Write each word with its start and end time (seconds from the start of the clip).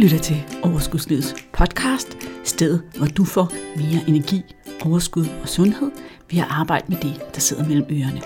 lytter 0.00 0.18
til 0.18 0.36
Overskudslivets 0.62 1.34
podcast, 1.52 2.08
stedet 2.44 2.92
hvor 2.96 3.06
du 3.06 3.24
får 3.24 3.52
mere 3.76 4.08
energi, 4.08 4.42
overskud 4.86 5.26
og 5.42 5.48
sundhed 5.48 5.90
ved 6.30 6.38
at 6.38 6.46
arbejde 6.50 6.86
med 6.88 6.96
det, 6.96 7.34
der 7.34 7.40
sidder 7.40 7.68
mellem 7.68 7.86
ørerne. 7.90 8.20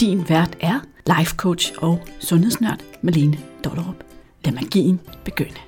Din 0.00 0.28
vært 0.28 0.58
er 0.60 0.80
life 1.18 1.36
coach 1.36 1.72
og 1.78 2.00
sundhedsnørd 2.20 2.82
Malene 3.02 3.38
Dollerup. 3.64 4.04
Lad 4.44 4.52
magien 4.52 5.00
begynde. 5.24 5.60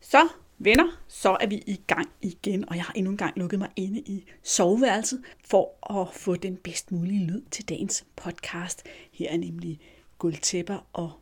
Så 0.00 0.28
venner, 0.58 0.86
så 1.08 1.36
er 1.40 1.46
vi 1.46 1.54
i 1.66 1.80
gang 1.86 2.08
igen, 2.22 2.68
og 2.68 2.76
jeg 2.76 2.84
har 2.84 2.92
endnu 2.96 3.10
en 3.10 3.16
gang 3.16 3.32
lukket 3.36 3.58
mig 3.58 3.68
inde 3.76 4.00
i 4.00 4.24
soveværelset 4.42 5.22
for 5.44 6.00
at 6.00 6.14
få 6.14 6.36
den 6.36 6.56
bedst 6.56 6.92
mulige 6.92 7.26
lyd 7.26 7.42
til 7.50 7.68
dagens 7.68 8.04
podcast. 8.16 8.82
Her 9.12 9.30
er 9.30 9.36
nemlig 9.36 9.80
gulvtæpper 10.18 10.86
og 10.92 11.12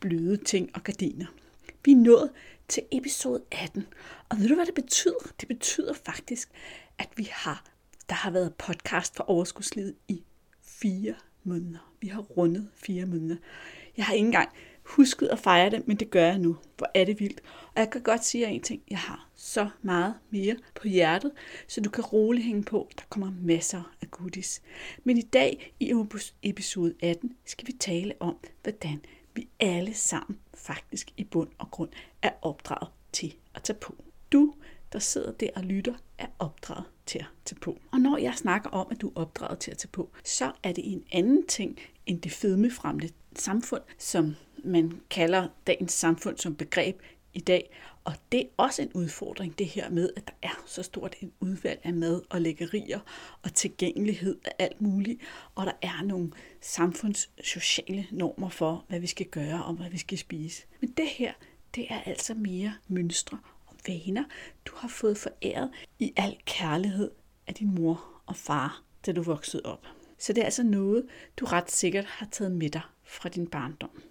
bløde 0.00 0.36
ting 0.36 0.70
og 0.74 0.82
gardiner. 0.82 1.26
Vi 1.84 1.92
er 1.92 1.96
nået 1.96 2.30
til 2.68 2.82
episode 2.92 3.42
18, 3.52 3.86
og 4.28 4.38
ved 4.38 4.48
du 4.48 4.54
hvad 4.54 4.66
det 4.66 4.74
betyder? 4.74 5.32
Det 5.40 5.48
betyder 5.48 5.94
faktisk, 5.94 6.50
at 6.98 7.08
vi 7.16 7.28
har, 7.32 7.64
der 8.08 8.14
har 8.14 8.30
været 8.30 8.54
podcast 8.54 9.16
for 9.16 9.24
overskudslivet 9.24 9.94
i 10.08 10.22
fire 10.62 11.14
måneder. 11.44 11.92
Vi 12.00 12.08
har 12.08 12.20
rundet 12.20 12.68
fire 12.74 13.06
måneder. 13.06 13.36
Jeg 13.96 14.04
har 14.04 14.14
ikke 14.14 14.26
engang 14.26 14.48
husket 14.82 15.26
at 15.26 15.38
fejre 15.38 15.70
det, 15.70 15.88
men 15.88 15.96
det 15.96 16.10
gør 16.10 16.26
jeg 16.26 16.38
nu. 16.38 16.56
Hvor 16.76 16.90
er 16.94 17.04
det 17.04 17.20
vildt. 17.20 17.40
Og 17.74 17.80
jeg 17.80 17.90
kan 17.90 18.02
godt 18.02 18.24
sige 18.24 18.42
jer 18.42 18.48
en 18.48 18.62
ting. 18.62 18.82
Jeg 18.90 18.98
har 18.98 19.28
så 19.34 19.68
meget 19.82 20.14
mere 20.30 20.56
på 20.74 20.88
hjertet, 20.88 21.32
så 21.68 21.80
du 21.80 21.90
kan 21.90 22.04
roligt 22.04 22.46
hænge 22.46 22.62
på. 22.62 22.88
Der 22.96 23.02
kommer 23.08 23.32
masser 23.42 23.92
af 24.02 24.10
goodies. 24.10 24.62
Men 25.04 25.18
i 25.18 25.22
dag 25.22 25.74
i 25.80 25.92
episode 26.42 26.94
18 27.02 27.32
skal 27.44 27.66
vi 27.66 27.72
tale 27.72 28.14
om, 28.20 28.36
hvordan 28.62 29.00
vi 29.36 29.48
alle 29.60 29.94
sammen 29.94 30.38
faktisk 30.54 31.12
i 31.16 31.24
bund 31.24 31.48
og 31.58 31.70
grund 31.70 31.90
er 32.22 32.30
opdraget 32.42 32.88
til 33.12 33.34
at 33.54 33.62
tage 33.62 33.78
på. 33.78 33.94
Du, 34.32 34.54
der 34.92 34.98
sidder 34.98 35.32
der 35.32 35.48
og 35.56 35.64
lytter, 35.64 35.94
er 36.18 36.26
opdraget 36.38 36.84
til 37.06 37.18
at 37.18 37.26
tage 37.44 37.60
på. 37.60 37.78
Og 37.92 38.00
når 38.00 38.16
jeg 38.16 38.34
snakker 38.34 38.70
om, 38.70 38.86
at 38.90 39.00
du 39.00 39.08
er 39.08 39.20
opdraget 39.20 39.58
til 39.58 39.70
at 39.70 39.78
tage 39.78 39.90
på, 39.92 40.10
så 40.24 40.52
er 40.62 40.72
det 40.72 40.92
en 40.92 41.04
anden 41.12 41.46
ting 41.46 41.78
end 42.06 42.20
det 42.20 42.32
fedmefremle 42.32 43.10
samfund, 43.36 43.82
som 43.98 44.36
man 44.64 45.00
kalder 45.10 45.48
dagens 45.66 45.92
samfund 45.92 46.38
som 46.38 46.54
begreb 46.54 47.02
i 47.34 47.40
dag. 47.40 47.70
Og 48.06 48.14
det 48.32 48.40
er 48.40 48.48
også 48.56 48.82
en 48.82 48.92
udfordring, 48.92 49.58
det 49.58 49.66
her 49.66 49.90
med, 49.90 50.10
at 50.16 50.26
der 50.26 50.48
er 50.48 50.62
så 50.66 50.82
stort 50.82 51.16
et 51.20 51.30
udvalg 51.40 51.80
af 51.84 51.92
mad 51.92 52.22
og 52.30 52.40
lækkerier 52.40 53.00
og 53.42 53.54
tilgængelighed 53.54 54.38
af 54.44 54.52
alt 54.58 54.80
muligt. 54.80 55.20
Og 55.54 55.66
der 55.66 55.72
er 55.82 56.02
nogle 56.02 56.32
samfundssociale 56.60 58.06
normer 58.10 58.48
for, 58.48 58.84
hvad 58.88 59.00
vi 59.00 59.06
skal 59.06 59.26
gøre 59.26 59.64
og 59.64 59.74
hvad 59.74 59.90
vi 59.90 59.98
skal 59.98 60.18
spise. 60.18 60.62
Men 60.80 60.90
det 60.90 61.08
her, 61.08 61.32
det 61.74 61.86
er 61.90 62.00
altså 62.00 62.34
mere 62.34 62.74
mønstre 62.88 63.38
og 63.66 63.74
vaner, 63.86 64.24
du 64.66 64.72
har 64.76 64.88
fået 64.88 65.18
foræret 65.18 65.70
i 65.98 66.12
al 66.16 66.36
kærlighed 66.44 67.10
af 67.46 67.54
din 67.54 67.74
mor 67.74 68.04
og 68.26 68.36
far, 68.36 68.82
da 69.06 69.12
du 69.12 69.22
voksede 69.22 69.62
op. 69.64 69.86
Så 70.18 70.32
det 70.32 70.40
er 70.40 70.44
altså 70.44 70.62
noget, 70.62 71.06
du 71.36 71.44
ret 71.44 71.70
sikkert 71.70 72.04
har 72.04 72.28
taget 72.32 72.52
med 72.52 72.70
dig 72.70 72.82
fra 73.04 73.28
din 73.28 73.46
barndom, 73.46 74.02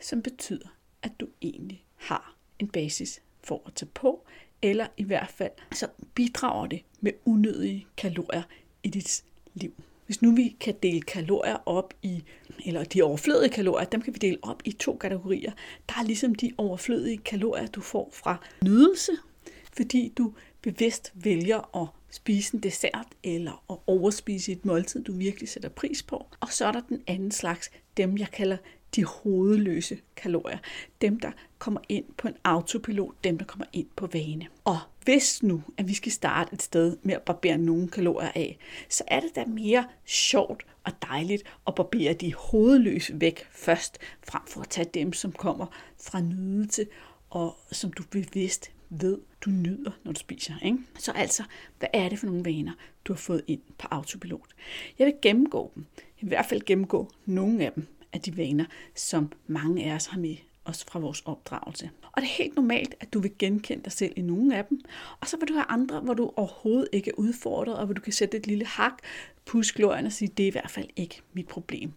som 0.00 0.22
betyder, 0.22 0.68
at 1.02 1.12
du 1.20 1.26
egentlig 1.42 1.84
har 1.96 2.37
en 2.58 2.68
basis 2.68 3.20
for 3.44 3.62
at 3.66 3.74
tage 3.74 3.90
på, 3.94 4.26
eller 4.62 4.86
i 4.96 5.02
hvert 5.02 5.30
fald 5.30 5.52
så 5.72 5.88
bidrager 6.14 6.66
det 6.66 6.82
med 7.00 7.12
unødige 7.24 7.86
kalorier 7.96 8.42
i 8.82 8.88
dit 8.88 9.24
liv. 9.54 9.72
Hvis 10.06 10.22
nu 10.22 10.34
vi 10.34 10.56
kan 10.60 10.74
dele 10.82 11.00
kalorier 11.00 11.56
op 11.66 11.94
i, 12.02 12.22
eller 12.66 12.84
de 12.84 13.02
overflødige 13.02 13.52
kalorier, 13.52 13.88
dem 13.88 14.00
kan 14.00 14.14
vi 14.14 14.18
dele 14.18 14.38
op 14.42 14.62
i 14.64 14.72
to 14.72 14.96
kategorier. 14.96 15.52
Der 15.88 15.94
er 15.98 16.02
ligesom 16.02 16.34
de 16.34 16.52
overflødige 16.58 17.18
kalorier, 17.18 17.66
du 17.66 17.80
får 17.80 18.10
fra 18.12 18.36
nydelse, 18.64 19.12
fordi 19.72 20.12
du 20.18 20.32
bevidst 20.62 21.12
vælger 21.14 21.76
at 21.82 21.88
spise 22.10 22.54
en 22.54 22.62
dessert 22.62 23.06
eller 23.24 23.64
at 23.70 23.76
overspise 23.86 24.52
et 24.52 24.64
måltid, 24.64 25.04
du 25.04 25.12
virkelig 25.12 25.48
sætter 25.48 25.68
pris 25.68 26.02
på. 26.02 26.26
Og 26.40 26.52
så 26.52 26.66
er 26.66 26.72
der 26.72 26.80
den 26.88 27.02
anden 27.06 27.30
slags, 27.30 27.70
dem 27.96 28.18
jeg 28.18 28.30
kalder 28.30 28.56
de 28.96 29.04
hovedløse 29.04 29.98
kalorier. 30.16 30.58
Dem, 31.00 31.20
der 31.20 31.30
kommer 31.58 31.80
ind 31.88 32.04
på 32.16 32.28
en 32.28 32.34
autopilot, 32.44 33.14
dem, 33.24 33.38
der 33.38 33.44
kommer 33.44 33.66
ind 33.72 33.86
på 33.96 34.06
vane. 34.06 34.46
Og 34.64 34.78
hvis 35.04 35.42
nu, 35.42 35.62
at 35.76 35.88
vi 35.88 35.94
skal 35.94 36.12
starte 36.12 36.54
et 36.54 36.62
sted 36.62 36.96
med 37.02 37.14
at 37.14 37.22
barbere 37.22 37.58
nogle 37.58 37.88
kalorier 37.88 38.32
af, 38.34 38.58
så 38.88 39.04
er 39.06 39.20
det 39.20 39.36
da 39.36 39.44
mere 39.44 39.84
sjovt 40.04 40.66
og 40.84 40.92
dejligt 41.02 41.42
at 41.66 41.74
barbere 41.74 42.12
de 42.12 42.34
hovedløse 42.34 43.20
væk 43.20 43.46
først, 43.50 43.98
frem 44.28 44.42
for 44.46 44.60
at 44.60 44.68
tage 44.68 44.90
dem, 44.94 45.12
som 45.12 45.32
kommer 45.32 45.66
fra 46.02 46.20
nydelse 46.20 46.86
og 47.30 47.56
som 47.72 47.92
du 47.92 48.02
bevidst 48.10 48.70
ved, 48.90 49.18
du 49.40 49.50
nyder, 49.50 49.90
når 50.04 50.12
du 50.12 50.20
spiser. 50.20 50.54
Ikke? 50.64 50.78
Så 50.98 51.12
altså, 51.12 51.42
hvad 51.78 51.88
er 51.92 52.08
det 52.08 52.18
for 52.18 52.26
nogle 52.26 52.44
vaner, 52.44 52.72
du 53.04 53.12
har 53.12 53.18
fået 53.18 53.44
ind 53.46 53.60
på 53.78 53.88
autopilot? 53.90 54.48
Jeg 54.98 55.06
vil 55.06 55.14
gennemgå 55.22 55.72
dem. 55.74 55.86
I 56.20 56.26
hvert 56.26 56.46
fald 56.46 56.62
gennemgå 56.64 57.10
nogle 57.26 57.64
af 57.64 57.72
dem 57.72 57.86
af 58.12 58.20
de 58.20 58.36
vaner, 58.36 58.64
som 58.94 59.32
mange 59.46 59.84
af 59.84 59.94
os 59.94 60.06
har 60.06 60.18
med 60.18 60.36
os 60.64 60.84
fra 60.84 60.98
vores 60.98 61.22
opdragelse. 61.24 61.90
Og 62.12 62.22
det 62.22 62.28
er 62.28 62.32
helt 62.32 62.56
normalt, 62.56 62.94
at 63.00 63.12
du 63.12 63.20
vil 63.20 63.30
genkende 63.38 63.84
dig 63.84 63.92
selv 63.92 64.12
i 64.16 64.22
nogle 64.22 64.56
af 64.56 64.64
dem, 64.64 64.80
og 65.20 65.28
så 65.28 65.36
vil 65.36 65.48
du 65.48 65.54
have 65.54 65.66
andre, 65.68 66.00
hvor 66.00 66.14
du 66.14 66.32
overhovedet 66.36 66.88
ikke 66.92 67.10
er 67.10 67.14
udfordret, 67.18 67.76
og 67.76 67.84
hvor 67.84 67.94
du 67.94 68.00
kan 68.00 68.12
sætte 68.12 68.36
et 68.36 68.46
lille 68.46 68.66
hak, 68.66 68.98
puske 69.44 69.88
og 69.88 70.12
sige, 70.12 70.28
det 70.36 70.42
er 70.42 70.46
i 70.46 70.50
hvert 70.50 70.70
fald 70.70 70.88
ikke 70.96 71.22
mit 71.32 71.48
problem. 71.48 71.92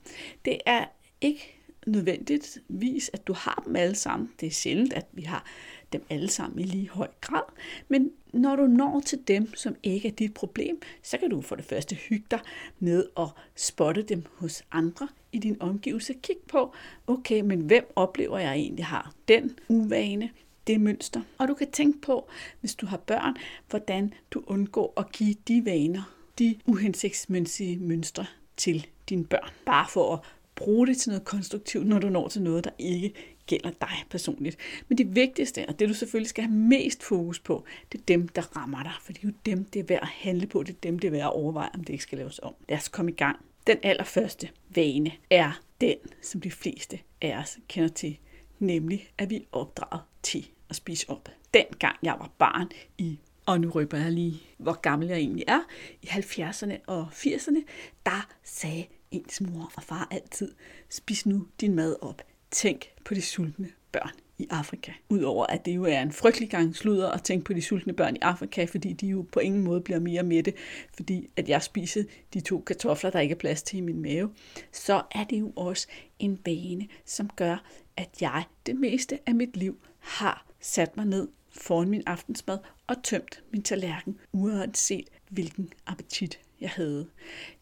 Det 0.46 0.58
er 0.66 0.86
ikke 1.22 1.62
nødvendigvis, 1.88 3.10
at 3.14 3.28
du 3.28 3.34
har 3.34 3.64
dem 3.66 3.76
alle 3.76 3.96
sammen. 3.96 4.32
Det 4.40 4.48
er 4.48 4.52
sjældent, 4.52 4.94
at 4.94 5.06
vi 5.14 5.22
har 5.22 5.46
dem 5.94 6.06
alle 6.10 6.30
sammen 6.30 6.60
i 6.60 6.64
lige 6.64 6.90
høj 6.90 7.08
grad. 7.22 7.44
Men 7.88 8.12
når 8.34 8.56
du 8.56 8.68
når 8.68 9.00
til 9.00 9.20
dem, 9.28 9.56
som 9.56 9.76
ikke 9.84 10.08
er 10.08 10.12
dit 10.12 10.34
problem, 10.34 10.82
så 11.04 11.18
kan 11.18 11.30
du 11.30 11.42
for 11.42 11.56
det 11.56 11.66
første 11.66 11.96
hygge 11.96 12.26
dig 12.32 12.40
med 12.80 13.06
at 13.20 13.28
spotte 13.56 14.02
dem 14.02 14.24
hos 14.36 14.64
andre 14.72 15.08
i 15.32 15.40
din 15.40 15.58
omgivelse. 15.62 16.14
Kig 16.14 16.38
på, 16.48 16.74
okay, 17.08 17.42
men 17.42 17.62
hvem 17.62 17.92
oplever 17.96 18.40
jeg 18.40 18.54
egentlig 18.54 18.86
har 18.86 19.14
den 19.28 19.60
uvane, 19.70 20.30
det 20.68 20.82
mønster. 20.82 21.22
Og 21.38 21.48
du 21.48 21.54
kan 21.54 21.72
tænke 21.72 22.02
på, 22.02 22.30
hvis 22.60 22.76
du 22.76 22.86
har 22.86 22.98
børn, 22.98 23.36
hvordan 23.70 24.14
du 24.32 24.44
undgår 24.48 24.94
at 24.98 25.12
give 25.12 25.36
de 25.48 25.66
vaner, 25.66 26.14
de 26.40 26.56
uhensigtsmæssige 26.66 27.78
mønstre 27.78 28.26
til 28.58 28.88
dine 29.10 29.26
børn. 29.26 29.50
Bare 29.66 29.86
for 29.90 30.14
at 30.14 30.20
bruge 30.56 30.88
det 30.88 30.98
til 30.98 31.10
noget 31.10 31.26
konstruktivt, 31.26 31.88
når 31.88 32.00
du 32.00 32.10
når 32.10 32.28
til 32.28 32.42
noget, 32.42 32.64
der 32.64 32.70
ikke 32.80 33.14
gælder 33.52 33.72
dig 33.82 34.06
personligt. 34.10 34.58
Men 34.88 34.98
det 34.98 35.16
vigtigste, 35.16 35.66
og 35.68 35.80
det 35.80 35.90
du 35.90 35.94
selvfølgelig 35.94 36.30
skal 36.30 36.44
have 36.44 36.54
mest 36.54 37.04
fokus 37.04 37.40
på, 37.40 37.66
det 37.92 38.02
er 38.02 38.06
dem, 38.06 38.28
der 38.28 38.58
rammer 38.58 38.84
dig. 38.84 38.92
For 39.02 39.14
det 39.14 39.24
er 39.24 39.28
jo 39.28 39.34
dem, 39.46 39.66
det 39.66 39.80
er 39.80 39.84
værd 39.84 40.02
at 40.02 40.08
handle 40.08 40.48
på. 40.48 40.64
Det 40.64 40.74
er 40.74 40.80
dem, 40.84 41.00
det 41.00 41.08
er 41.08 41.12
værd 41.12 41.22
at 41.22 41.34
overveje, 41.34 41.70
om 41.74 41.84
det 41.84 41.94
ikke 41.94 42.04
skal 42.04 42.18
laves 42.18 42.40
om. 42.44 42.54
Lad 42.70 42.78
os 42.78 42.88
komme 42.88 43.12
i 43.12 43.16
gang. 43.16 43.38
Den 43.68 43.78
allerførste 43.84 44.50
vane 44.76 45.12
er 45.30 45.62
den, 45.82 45.98
som 46.22 46.42
de 46.42 46.52
fleste 46.52 47.00
af 47.22 47.38
os 47.38 47.60
kender 47.68 47.90
til, 47.90 48.18
nemlig 48.60 49.10
at 49.18 49.30
vi 49.30 49.36
er 49.36 49.46
opdraget 49.52 50.02
til 50.24 50.50
at 50.70 50.76
spise 50.76 51.10
op. 51.10 51.30
Dengang 51.54 51.96
jeg 52.04 52.16
var 52.20 52.32
barn 52.38 52.70
i 52.98 53.20
og 53.46 53.62
nu 53.62 53.70
røber 53.70 53.98
jeg 53.98 54.12
lige, 54.12 54.42
hvor 54.58 54.74
gammel 54.74 55.08
jeg 55.08 55.18
egentlig 55.18 55.44
er, 55.48 55.62
i 56.02 56.06
70'erne 56.06 56.78
og 56.88 57.08
80'erne, 57.14 57.62
der 58.06 58.28
sagde 58.44 58.86
ens 59.12 59.42
mor 59.42 59.72
og 59.76 59.84
far 59.84 60.08
altid, 60.12 60.52
spis 60.90 61.26
nu 61.26 61.48
din 61.62 61.76
mad 61.76 61.96
op. 62.02 62.22
Tænk 62.52 62.90
på 63.06 63.14
de 63.14 63.22
sultne 63.22 63.70
børn 63.92 64.12
i 64.38 64.48
Afrika. 64.50 64.92
Udover 65.10 65.46
at 65.46 65.66
det 65.66 65.76
jo 65.76 65.84
er 65.84 66.02
en 66.02 66.12
frygtelig 66.12 66.50
gang 66.50 66.76
sludder 66.76 67.12
at 67.12 67.24
tænke 67.24 67.46
på 67.46 67.54
de 67.54 67.62
sultne 67.62 67.94
børn 67.94 68.16
i 68.16 68.20
Afrika, 68.22 68.66
fordi 68.66 68.94
de 68.94 69.08
jo 69.08 69.26
på 69.32 69.40
ingen 69.40 69.64
måde 69.64 69.82
bliver 69.82 70.00
mere 70.00 70.24
mætte, 70.24 70.54
fordi 70.96 71.30
at 71.36 71.50
jeg 71.50 71.64
spiser 71.64 72.04
de 72.34 72.40
to 72.40 72.60
kartofler, 72.60 73.10
der 73.10 73.20
ikke 73.20 73.34
er 73.34 73.40
plads 73.40 73.64
til 73.64 73.78
i 73.78 73.82
min 73.82 74.02
mave, 74.02 74.32
så 74.72 75.02
er 75.12 75.24
det 75.24 75.40
jo 75.40 75.54
også 75.56 75.88
en 76.20 76.38
bane, 76.38 76.88
som 77.06 77.30
gør, 77.36 77.64
at 77.98 78.10
jeg 78.22 78.44
det 78.66 78.76
meste 78.76 79.20
af 79.26 79.36
mit 79.36 79.58
liv 79.58 79.78
har 80.00 80.46
sat 80.60 80.98
mig 80.98 81.06
ned 81.06 81.28
foran 81.52 81.90
min 81.90 82.04
aftensmad 82.06 82.58
og 82.88 83.04
tømt 83.04 83.44
min 83.52 83.64
tallerken, 83.64 84.20
uanset 84.32 85.10
hvilken 85.30 85.74
appetit 85.88 86.40
jeg 86.62 86.70
havde. 86.70 87.08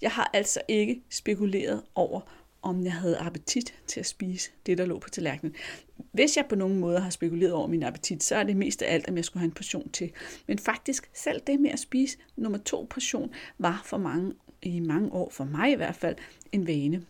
Jeg 0.01 0.11
har 0.11 0.29
altså 0.33 0.61
ikke 0.67 1.01
spekuleret 1.09 1.83
over, 1.95 2.21
om 2.61 2.83
jeg 2.83 2.93
havde 2.93 3.17
appetit 3.17 3.73
til 3.87 3.99
at 3.99 4.05
spise 4.05 4.51
det, 4.65 4.77
der 4.77 4.85
lå 4.85 4.99
på 4.99 5.09
tallerkenen. 5.09 5.55
Hvis 6.11 6.37
jeg 6.37 6.45
på 6.49 6.55
nogen 6.55 6.79
måde 6.79 6.99
har 6.99 7.09
spekuleret 7.09 7.53
over 7.53 7.67
min 7.67 7.83
appetit, 7.83 8.23
så 8.23 8.35
er 8.35 8.43
det 8.43 8.57
mest 8.57 8.81
af 8.81 8.93
alt, 8.93 9.09
om 9.09 9.17
jeg 9.17 9.25
skulle 9.25 9.41
have 9.41 9.45
en 9.47 9.51
portion 9.51 9.89
til. 9.89 10.11
Men 10.47 10.59
faktisk, 10.59 11.09
selv 11.13 11.41
det 11.47 11.59
med 11.59 11.69
at 11.69 11.79
spise 11.79 12.17
nummer 12.35 12.57
to 12.57 12.87
portion, 12.89 13.33
var 13.57 13.81
for 13.85 13.97
mange, 13.97 14.33
i 14.61 14.79
mange 14.79 15.11
år, 15.11 15.29
for 15.29 15.43
mig 15.43 15.71
i 15.71 15.75
hvert 15.75 15.95
fald, 15.95 16.15
en 16.51 16.67
vane. 16.67 17.05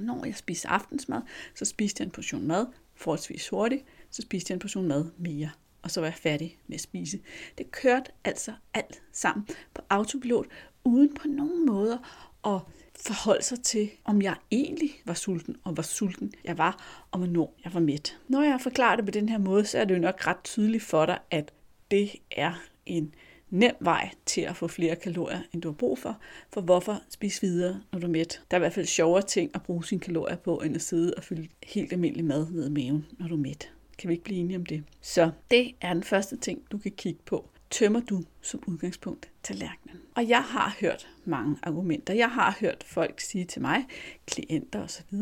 Når 0.00 0.24
jeg 0.24 0.36
spiste 0.36 0.68
aftensmad, 0.68 1.20
så 1.54 1.64
spiste 1.64 2.00
jeg 2.00 2.06
en 2.06 2.10
portion 2.10 2.46
mad, 2.46 2.66
forholdsvis 2.94 3.48
hurtigt, 3.48 3.84
så 4.10 4.22
spiste 4.22 4.50
jeg 4.50 4.56
en 4.56 4.60
portion 4.60 4.88
mad 4.88 5.04
mere. 5.18 5.50
og 5.82 5.90
så 5.90 6.00
var 6.00 6.06
jeg 6.06 6.14
færdig 6.14 6.58
med 6.66 6.74
at 6.74 6.80
spise. 6.80 7.20
Det 7.58 7.70
kørte 7.70 8.10
altså 8.24 8.52
alt 8.74 9.02
sammen 9.12 9.46
på 9.74 9.82
autopilot, 9.90 10.46
uden 10.84 11.14
på 11.14 11.28
nogen 11.28 11.66
måder 11.66 11.98
at 12.46 12.60
forholde 13.00 13.42
sig 13.42 13.62
til, 13.62 13.90
om 14.04 14.22
jeg 14.22 14.34
egentlig 14.50 14.90
var 15.04 15.14
sulten, 15.14 15.56
og 15.64 15.72
hvor 15.72 15.82
sulten 15.82 16.32
jeg 16.44 16.58
var, 16.58 17.04
og 17.10 17.18
hvornår 17.18 17.54
jeg 17.64 17.74
var 17.74 17.80
mæt. 17.80 18.18
Når 18.28 18.42
jeg 18.42 18.60
forklarer 18.60 18.96
det 18.96 19.04
på 19.04 19.10
den 19.10 19.28
her 19.28 19.38
måde, 19.38 19.64
så 19.64 19.78
er 19.78 19.84
det 19.84 19.94
jo 19.94 20.00
nok 20.00 20.26
ret 20.26 20.44
tydeligt 20.44 20.82
for 20.82 21.06
dig, 21.06 21.18
at 21.30 21.52
det 21.90 22.10
er 22.30 22.52
en 22.86 23.14
nem 23.50 23.74
vej 23.80 24.10
til 24.26 24.40
at 24.40 24.56
få 24.56 24.68
flere 24.68 24.96
kalorier, 24.96 25.40
end 25.52 25.62
du 25.62 25.68
har 25.68 25.74
brug 25.74 25.98
for. 25.98 26.18
For 26.52 26.60
hvorfor 26.60 27.02
spise 27.08 27.40
videre, 27.40 27.80
når 27.92 27.98
du 27.98 28.06
er 28.06 28.10
mæt? 28.10 28.42
Der 28.50 28.56
er 28.56 28.58
i 28.58 28.62
hvert 28.62 28.72
fald 28.72 28.86
sjovere 28.86 29.22
ting 29.22 29.50
at 29.54 29.62
bruge 29.62 29.84
sine 29.84 30.00
kalorier 30.00 30.36
på, 30.36 30.56
end 30.56 30.74
at 30.74 30.82
sidde 30.82 31.14
og 31.16 31.24
fylde 31.24 31.48
helt 31.62 31.92
almindelig 31.92 32.24
mad 32.24 32.46
ned 32.50 32.66
i 32.66 32.70
maven, 32.70 33.06
når 33.18 33.28
du 33.28 33.34
er 33.34 33.38
mæt. 33.38 33.72
Kan 33.98 34.08
vi 34.08 34.14
ikke 34.14 34.24
blive 34.24 34.40
enige 34.40 34.56
om 34.56 34.66
det? 34.66 34.84
Så 35.00 35.30
det 35.50 35.74
er 35.80 35.94
den 35.94 36.02
første 36.02 36.36
ting, 36.36 36.62
du 36.72 36.78
kan 36.78 36.92
kigge 36.92 37.20
på. 37.26 37.48
Tømmer 37.70 38.00
du 38.00 38.22
som 38.40 38.62
udgangspunkt 38.66 39.30
tallerkenen? 39.42 40.00
Og 40.14 40.28
jeg 40.28 40.42
har 40.42 40.76
hørt 40.80 41.08
mange 41.24 41.56
argumenter. 41.62 42.14
Jeg 42.14 42.30
har 42.30 42.56
hørt 42.60 42.84
folk 42.86 43.20
sige 43.20 43.44
til 43.44 43.62
mig, 43.62 43.86
klienter 44.26 44.82
osv., 44.82 45.18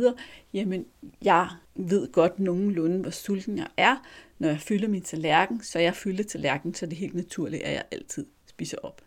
jamen 0.53 0.87
jeg 1.23 1.49
ved 1.75 2.13
godt 2.13 2.39
nogenlunde, 2.39 2.99
hvor 2.99 3.11
sulten 3.11 3.59
jeg 3.59 3.69
er, 3.77 3.97
når 4.39 4.49
jeg 4.49 4.61
fylder 4.61 4.89
min 4.89 5.03
tallerken, 5.03 5.63
så 5.63 5.79
jeg 5.79 5.97
fylder 5.97 6.25
tallerkenen, 6.25 6.75
så 6.75 6.87
det 6.87 6.93
er 6.93 6.97
helt 7.01 7.15
naturligt, 7.15 7.63
at 7.63 7.73
jeg 7.73 7.85
altid 7.91 8.27
spiser 8.47 8.79
op. 8.83 9.03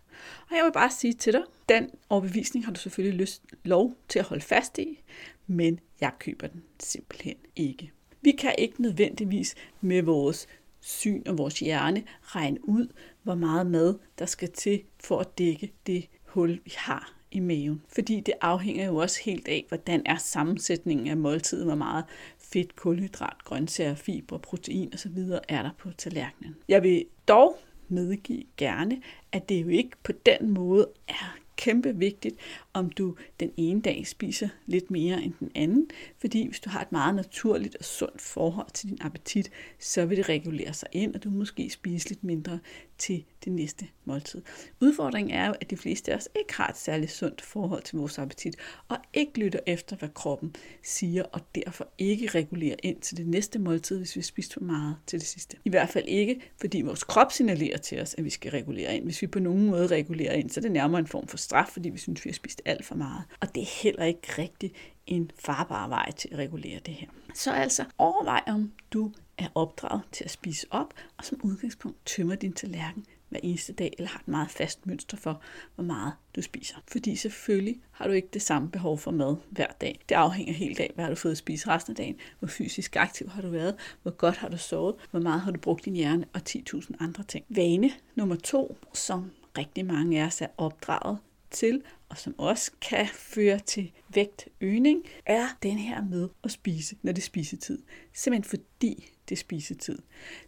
Og 0.49 0.55
jeg 0.55 0.65
vil 0.65 0.71
bare 0.71 0.91
sige 0.91 1.13
til 1.13 1.33
dig, 1.33 1.43
den 1.69 1.89
overbevisning 2.09 2.65
har 2.65 2.73
du 2.73 2.79
selvfølgelig 2.79 3.19
lyst, 3.19 3.43
lov 3.63 3.95
til 4.09 4.19
at 4.19 4.25
holde 4.25 4.43
fast 4.43 4.77
i, 4.77 5.03
men 5.47 5.79
jeg 6.01 6.11
køber 6.19 6.47
den 6.47 6.63
simpelthen 6.79 7.35
ikke. 7.55 7.91
Vi 8.21 8.31
kan 8.31 8.55
ikke 8.57 8.81
nødvendigvis 8.81 9.55
med 9.81 10.01
vores 10.01 10.47
syn 10.81 11.23
og 11.27 11.37
vores 11.37 11.59
hjerne 11.59 12.03
regne 12.21 12.69
ud, 12.69 12.87
hvor 13.23 13.35
meget 13.35 13.67
mad 13.67 13.95
der 14.19 14.25
skal 14.25 14.51
til 14.51 14.81
for 15.03 15.19
at 15.19 15.37
dække 15.37 15.73
det 15.87 16.07
hul, 16.25 16.59
vi 16.65 16.73
har 16.77 17.13
i 17.31 17.39
maven. 17.39 17.81
Fordi 17.87 18.19
det 18.19 18.33
afhænger 18.41 18.85
jo 18.85 18.95
også 18.95 19.21
helt 19.25 19.47
af, 19.47 19.65
hvordan 19.67 20.01
er 20.05 20.17
sammensætningen 20.17 21.07
af 21.07 21.17
måltiden, 21.17 21.65
hvor 21.65 21.75
meget 21.75 22.03
fedt, 22.39 22.75
kulhydrat, 22.75 23.43
grøntsager, 23.43 23.95
fibre, 23.95 24.39
protein 24.39 24.93
osv. 24.93 25.17
er 25.49 25.61
der 25.61 25.69
på 25.77 25.91
tallerkenen. 25.97 26.55
Jeg 26.67 26.83
vil 26.83 27.05
dog 27.27 27.57
medgive 27.87 28.43
gerne, 28.57 29.01
at 29.31 29.49
det 29.49 29.61
jo 29.61 29.67
ikke 29.67 29.91
på 30.03 30.11
den 30.11 30.49
måde 30.49 30.87
er 31.07 31.37
kæmpe 31.55 31.95
vigtigt, 31.95 32.35
om 32.73 32.89
du 32.89 33.15
den 33.39 33.51
ene 33.57 33.81
dag 33.81 34.07
spiser 34.07 34.49
lidt 34.65 34.91
mere 34.91 35.23
end 35.23 35.33
den 35.39 35.51
anden, 35.55 35.87
fordi 36.17 36.47
hvis 36.47 36.59
du 36.59 36.69
har 36.69 36.81
et 36.81 36.91
meget 36.91 37.15
naturligt 37.15 37.75
og 37.75 37.85
sundt 37.85 38.21
forhold 38.21 38.71
til 38.73 38.89
din 38.89 38.97
appetit, 39.01 39.51
så 39.79 40.05
vil 40.05 40.17
det 40.17 40.29
regulere 40.29 40.73
sig 40.73 40.89
ind, 40.91 41.15
og 41.15 41.23
du 41.23 41.29
måske 41.29 41.69
spise 41.69 42.09
lidt 42.09 42.23
mindre 42.23 42.59
til 42.97 43.23
det 43.45 43.53
næste 43.53 43.87
måltid. 44.05 44.41
Udfordringen 44.81 45.35
er 45.35 45.47
jo, 45.47 45.53
at 45.61 45.69
de 45.69 45.77
fleste 45.77 46.11
af 46.11 46.15
os 46.15 46.29
ikke 46.39 46.53
har 46.53 46.67
et 46.67 46.77
særligt 46.77 47.11
sundt 47.11 47.41
forhold 47.41 47.83
til 47.83 47.97
vores 47.97 48.19
appetit, 48.19 48.55
og 48.87 48.97
ikke 49.13 49.39
lytter 49.39 49.59
efter, 49.67 49.95
hvad 49.95 50.09
kroppen 50.09 50.55
siger, 50.83 51.23
og 51.23 51.41
derfor 51.55 51.87
ikke 51.97 52.27
regulerer 52.27 52.75
ind 52.83 53.01
til 53.01 53.17
det 53.17 53.27
næste 53.27 53.59
måltid, 53.59 53.97
hvis 53.97 54.15
vi 54.15 54.21
spiser 54.21 54.53
for 54.53 54.61
meget 54.61 54.95
til 55.07 55.19
det 55.19 55.27
sidste. 55.27 55.57
I 55.65 55.69
hvert 55.69 55.89
fald 55.89 56.05
ikke, 56.07 56.41
fordi 56.59 56.81
vores 56.81 57.03
krop 57.03 57.31
signalerer 57.31 57.77
til 57.77 58.01
os, 58.01 58.15
at 58.17 58.23
vi 58.23 58.29
skal 58.29 58.51
regulere 58.51 58.95
ind. 58.95 59.03
Hvis 59.03 59.21
vi 59.21 59.27
på 59.27 59.39
nogen 59.39 59.65
måde 59.65 59.87
regulerer 59.87 60.33
ind, 60.33 60.49
så 60.49 60.59
er 60.59 60.61
det 60.61 60.71
nærmere 60.71 60.99
en 60.99 61.07
form 61.07 61.27
for 61.27 61.37
straf, 61.37 61.67
fordi 61.67 61.89
vi 61.89 61.97
synes, 61.97 62.25
vi 62.25 62.29
har 62.29 62.35
spist 62.35 62.60
alt 62.65 62.85
for 62.85 62.95
meget. 62.95 63.23
Og 63.39 63.55
det 63.55 63.61
er 63.61 63.81
heller 63.83 64.03
ikke 64.03 64.27
rigtig 64.37 64.73
en 65.07 65.31
farbar 65.39 65.87
vej 65.87 66.11
til 66.11 66.29
at 66.31 66.37
regulere 66.37 66.79
det 66.85 66.93
her. 66.93 67.07
Så 67.33 67.51
altså 67.51 67.85
overvej, 67.97 68.41
om 68.47 68.71
du 68.93 69.11
er 69.37 69.47
opdraget 69.55 70.01
til 70.11 70.23
at 70.23 70.31
spise 70.31 70.67
op, 70.71 70.93
og 71.17 71.25
som 71.25 71.39
udgangspunkt 71.43 71.97
tømmer 72.05 72.35
din 72.35 72.53
tallerken 72.53 73.05
hver 73.29 73.39
eneste 73.43 73.73
dag, 73.73 73.93
eller 73.97 74.09
har 74.09 74.19
et 74.19 74.27
meget 74.27 74.49
fast 74.49 74.85
mønster 74.85 75.17
for, 75.17 75.41
hvor 75.75 75.83
meget 75.83 76.13
du 76.35 76.41
spiser. 76.41 76.75
Fordi 76.87 77.15
selvfølgelig 77.15 77.81
har 77.91 78.07
du 78.07 78.13
ikke 78.13 78.27
det 78.33 78.41
samme 78.41 78.71
behov 78.71 78.97
for 78.97 79.11
mad 79.11 79.35
hver 79.49 79.67
dag. 79.81 79.99
Det 80.09 80.15
afhænger 80.15 80.53
helt 80.53 80.79
af, 80.79 80.91
hvad 80.95 81.05
har 81.05 81.09
du 81.09 81.15
fået 81.15 81.31
at 81.31 81.37
spise 81.37 81.67
resten 81.67 81.91
af 81.91 81.95
dagen, 81.95 82.15
hvor 82.39 82.47
fysisk 82.47 82.95
aktiv 82.95 83.29
har 83.29 83.41
du 83.41 83.49
været, 83.49 83.75
hvor 84.01 84.11
godt 84.11 84.37
har 84.37 84.49
du 84.49 84.57
sovet, 84.57 84.95
hvor 85.11 85.19
meget 85.19 85.41
har 85.41 85.51
du 85.51 85.59
brugt 85.59 85.85
din 85.85 85.95
hjerne, 85.95 86.25
og 86.33 86.41
10.000 86.49 86.91
andre 86.99 87.23
ting. 87.23 87.45
Vane 87.49 87.91
nummer 88.15 88.35
to, 88.35 88.77
som 88.93 89.31
rigtig 89.57 89.85
mange 89.85 90.21
af 90.21 90.25
os 90.25 90.41
er 90.41 90.47
opdraget 90.57 91.17
til, 91.51 91.81
og 92.09 92.17
som 92.17 92.39
også 92.39 92.71
kan 92.81 93.07
føre 93.07 93.59
til 93.59 93.91
vægtøgning, 94.13 95.03
er 95.25 95.47
den 95.63 95.77
her 95.77 96.03
med 96.03 96.29
at 96.43 96.51
spise, 96.51 96.95
når 97.01 97.11
det 97.11 97.21
er 97.21 97.25
spisetid. 97.25 97.79
Simpelthen 98.13 98.49
fordi 98.49 99.11
det 99.29 99.35
er 99.35 99.39
spisetid. 99.39 99.97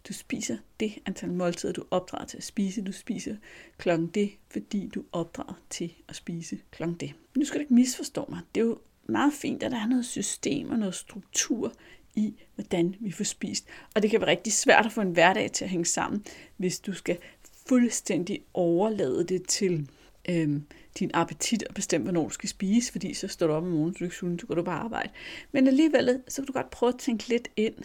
Du 0.08 0.14
spiser 0.14 0.58
det 0.80 0.94
antal 1.06 1.32
måltider, 1.32 1.74
du 1.74 1.84
opdrager 1.92 2.26
til 2.26 2.38
at 2.38 2.44
spise. 2.44 2.82
Du 2.82 2.92
spiser 2.92 3.36
klokken 3.78 4.08
det, 4.08 4.32
fordi 4.52 4.88
du 4.96 5.04
opdrager 5.12 5.62
til 5.70 5.94
at 6.08 6.16
spise 6.16 6.60
klokken 6.72 6.98
det. 6.98 7.14
Nu 7.36 7.46
skal 7.46 7.60
du 7.60 7.62
ikke 7.62 7.74
misforstå 7.74 8.26
mig. 8.30 8.40
Det 8.56 8.62
er 8.62 8.66
jo 8.66 8.80
meget 9.06 9.34
fint, 9.34 9.64
at 9.64 9.72
der 9.72 9.78
er 9.78 9.88
noget 9.88 10.06
system 10.06 10.72
og 10.72 10.80
noget 10.80 10.96
struktur 10.96 11.74
i, 12.16 12.34
hvordan 12.56 12.96
vi 13.00 13.12
får 13.12 13.24
spist. 13.24 13.66
Og 13.96 14.02
det 14.02 14.12
kan 14.12 14.22
være 14.22 14.30
rigtig 14.30 14.54
svært 14.54 14.86
at 14.86 14.92
få 14.92 15.02
en 15.02 15.12
hverdag 15.12 15.52
til 15.52 15.66
at 15.66 15.72
hænge 15.72 15.86
sammen, 15.86 16.26
hvis 16.58 16.80
du 16.80 16.94
skal 16.94 17.18
fuldstændig 17.68 18.44
overlade 18.54 19.24
det 19.24 19.48
til 19.48 19.90
øhm, 20.30 20.66
din 21.00 21.12
appetit 21.14 21.64
og 21.64 21.76
bestemme, 21.76 22.04
hvornår 22.04 22.24
du 22.24 22.30
skal 22.30 22.50
spise, 22.50 22.92
fordi 22.92 23.14
så 23.14 23.28
står 23.28 23.48
du 23.48 23.54
op 23.54 23.64
om 23.64 23.70
morgenen, 23.70 23.94
så 23.94 24.00
du 24.00 24.04
ikke 24.04 24.16
sulten, 24.16 24.40
så 24.40 24.46
går 24.46 24.56
du 24.56 24.64
bare 24.64 24.80
arbejde. 24.80 25.10
Men 25.52 25.68
alligevel, 25.68 26.22
så 26.28 26.42
kan 26.42 26.48
du 26.48 26.54
godt 26.54 26.70
prøve 26.70 26.94
at 26.94 27.00
tænke 27.00 27.28
lidt 27.28 27.48
ind, 27.58 27.76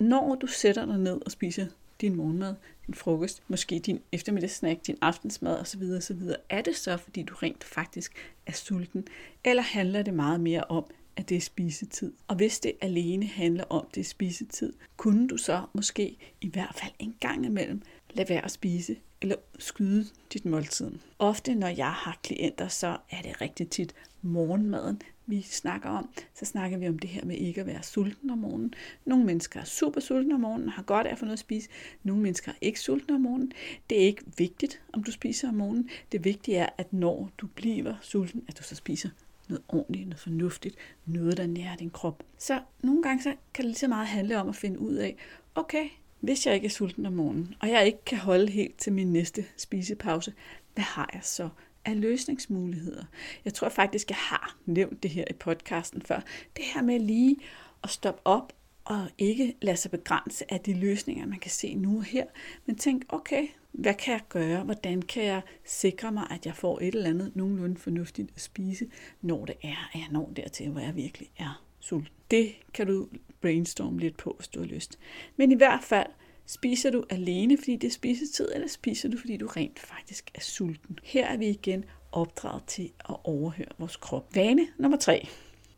når 0.00 0.34
du 0.34 0.46
sætter 0.46 0.86
dig 0.86 0.98
ned 0.98 1.20
og 1.24 1.30
spiser 1.30 1.66
din 2.00 2.14
morgenmad, 2.14 2.54
din 2.86 2.94
frokost, 2.94 3.42
måske 3.48 3.78
din 3.78 4.00
eftermiddagssnack, 4.12 4.86
din 4.86 4.98
aftensmad 5.00 5.60
osv. 5.60 5.82
osv. 5.96 6.20
Er 6.50 6.62
det 6.62 6.76
så, 6.76 6.96
fordi 6.96 7.22
du 7.22 7.34
rent 7.34 7.64
faktisk 7.64 8.12
er 8.46 8.52
sulten? 8.52 9.06
Eller 9.44 9.62
handler 9.62 10.02
det 10.02 10.14
meget 10.14 10.40
mere 10.40 10.64
om, 10.64 10.84
at 11.16 11.28
det 11.28 11.36
er 11.36 11.40
spisetid? 11.40 12.12
Og 12.28 12.36
hvis 12.36 12.60
det 12.60 12.72
alene 12.80 13.26
handler 13.26 13.64
om, 13.64 13.86
at 13.88 13.94
det 13.94 14.00
er 14.00 14.04
spisetid, 14.04 14.72
kunne 14.96 15.28
du 15.28 15.36
så 15.36 15.62
måske 15.72 16.16
i 16.40 16.48
hvert 16.48 16.74
fald 16.74 16.92
en 16.98 17.16
gang 17.20 17.46
imellem 17.46 17.82
lade 18.14 18.28
være 18.28 18.44
at 18.44 18.50
spise 18.50 18.96
eller 19.22 19.36
skyde 19.58 20.06
dit 20.32 20.44
måltid. 20.44 20.90
Ofte 21.18 21.54
når 21.54 21.68
jeg 21.68 21.92
har 21.92 22.18
klienter, 22.22 22.68
så 22.68 22.96
er 23.10 23.22
det 23.22 23.40
rigtig 23.40 23.70
tit 23.70 23.94
morgenmaden, 24.22 25.02
vi 25.26 25.42
snakker 25.42 25.88
om. 25.88 26.08
Så 26.34 26.44
snakker 26.44 26.78
vi 26.78 26.88
om 26.88 26.98
det 26.98 27.10
her 27.10 27.24
med 27.24 27.36
ikke 27.36 27.60
at 27.60 27.66
være 27.66 27.82
sulten 27.82 28.30
om 28.30 28.38
morgenen. 28.38 28.74
Nogle 29.04 29.24
mennesker 29.24 29.60
er 29.60 29.64
super 29.64 30.00
sultne 30.00 30.34
om 30.34 30.40
morgenen 30.40 30.68
og 30.68 30.72
har 30.72 30.82
godt 30.82 31.06
af 31.06 31.12
at 31.12 31.18
få 31.18 31.24
noget 31.24 31.32
at 31.32 31.38
spise. 31.38 31.68
Nogle 32.02 32.22
mennesker 32.22 32.52
er 32.52 32.56
ikke 32.60 32.80
sultne 32.80 33.14
om 33.14 33.20
morgenen. 33.20 33.52
Det 33.90 34.02
er 34.02 34.06
ikke 34.06 34.22
vigtigt, 34.38 34.82
om 34.92 35.02
du 35.02 35.12
spiser 35.12 35.48
om 35.48 35.54
morgenen. 35.54 35.88
Det 36.12 36.24
vigtige 36.24 36.56
er, 36.56 36.68
at 36.78 36.92
når 36.92 37.30
du 37.38 37.46
bliver 37.46 37.94
sulten, 38.02 38.44
at 38.48 38.58
du 38.58 38.62
så 38.62 38.74
spiser 38.74 39.08
noget 39.48 39.62
ordentligt, 39.68 40.08
noget 40.08 40.20
fornuftigt, 40.20 40.76
noget, 41.06 41.36
der 41.36 41.46
nærer 41.46 41.76
din 41.76 41.90
krop. 41.90 42.22
Så 42.38 42.60
nogle 42.82 43.02
gange 43.02 43.22
så 43.22 43.34
kan 43.54 43.62
det 43.64 43.70
lige 43.70 43.78
så 43.78 43.88
meget 43.88 44.06
handle 44.06 44.38
om 44.38 44.48
at 44.48 44.56
finde 44.56 44.78
ud 44.78 44.94
af, 44.94 45.16
okay, 45.54 45.88
hvis 46.20 46.46
jeg 46.46 46.54
ikke 46.54 46.66
er 46.66 46.70
sulten 46.70 47.06
om 47.06 47.12
morgenen, 47.12 47.54
og 47.60 47.68
jeg 47.68 47.86
ikke 47.86 48.04
kan 48.06 48.18
holde 48.18 48.50
helt 48.52 48.78
til 48.78 48.92
min 48.92 49.12
næste 49.12 49.44
spisepause, 49.56 50.32
hvad 50.74 50.84
har 50.84 51.10
jeg 51.12 51.20
så 51.24 51.48
af 51.84 52.00
løsningsmuligheder? 52.00 53.04
Jeg 53.44 53.54
tror 53.54 53.68
faktisk, 53.68 54.10
jeg 54.10 54.16
har 54.16 54.56
nævnt 54.66 55.02
det 55.02 55.10
her 55.10 55.24
i 55.30 55.32
podcasten 55.32 56.02
før. 56.02 56.20
Det 56.56 56.64
her 56.74 56.82
med 56.82 57.00
lige 57.00 57.36
at 57.82 57.90
stoppe 57.90 58.20
op 58.24 58.52
og 58.84 59.08
ikke 59.18 59.54
lade 59.62 59.76
sig 59.76 59.90
begrænse 59.90 60.52
af 60.52 60.60
de 60.60 60.74
løsninger, 60.74 61.26
man 61.26 61.38
kan 61.38 61.50
se 61.50 61.74
nu 61.74 61.96
og 61.96 62.04
her, 62.04 62.24
men 62.66 62.76
tænk, 62.76 63.04
okay, 63.08 63.46
hvad 63.72 63.94
kan 63.94 64.12
jeg 64.12 64.20
gøre? 64.28 64.64
Hvordan 64.64 65.02
kan 65.02 65.24
jeg 65.24 65.42
sikre 65.64 66.12
mig, 66.12 66.26
at 66.30 66.46
jeg 66.46 66.56
får 66.56 66.80
et 66.80 66.94
eller 66.94 67.10
andet 67.10 67.36
nogenlunde 67.36 67.76
fornuftigt 67.76 68.30
at 68.36 68.40
spise, 68.40 68.86
når 69.22 69.44
det 69.44 69.54
er, 69.62 69.90
at 69.94 70.00
jeg 70.00 70.08
når 70.10 70.32
dertil, 70.36 70.70
hvor 70.70 70.80
jeg 70.80 70.96
virkelig 70.96 71.30
er 71.38 71.64
sulten? 71.80 72.12
Det 72.30 72.54
kan 72.74 72.86
du 72.86 73.08
brainstorme 73.40 74.00
lidt 74.00 74.16
på, 74.16 74.34
hvis 74.38 74.48
du 74.48 74.60
har 74.60 74.66
lyst. 74.66 74.98
Men 75.36 75.52
i 75.52 75.54
hvert 75.54 75.84
fald, 75.84 76.06
spiser 76.46 76.90
du 76.90 77.04
alene, 77.10 77.58
fordi 77.58 77.76
det 77.76 77.86
er 77.86 77.92
spisetid, 77.92 78.48
eller 78.54 78.68
spiser 78.68 79.08
du, 79.08 79.18
fordi 79.18 79.36
du 79.36 79.46
rent 79.46 79.78
faktisk 79.78 80.30
er 80.34 80.40
sulten? 80.40 80.98
Her 81.02 81.26
er 81.26 81.36
vi 81.36 81.48
igen 81.48 81.84
opdraget 82.12 82.64
til 82.66 82.92
at 83.08 83.16
overhøre 83.24 83.68
vores 83.78 83.96
krop. 83.96 84.34
Vane 84.34 84.66
nummer 84.78 84.98
tre. 84.98 85.28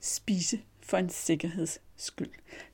Spise 0.01 0.61
for 0.87 0.97
en 0.97 1.11
sikkerheds 1.11 1.81
skyld. 1.97 2.31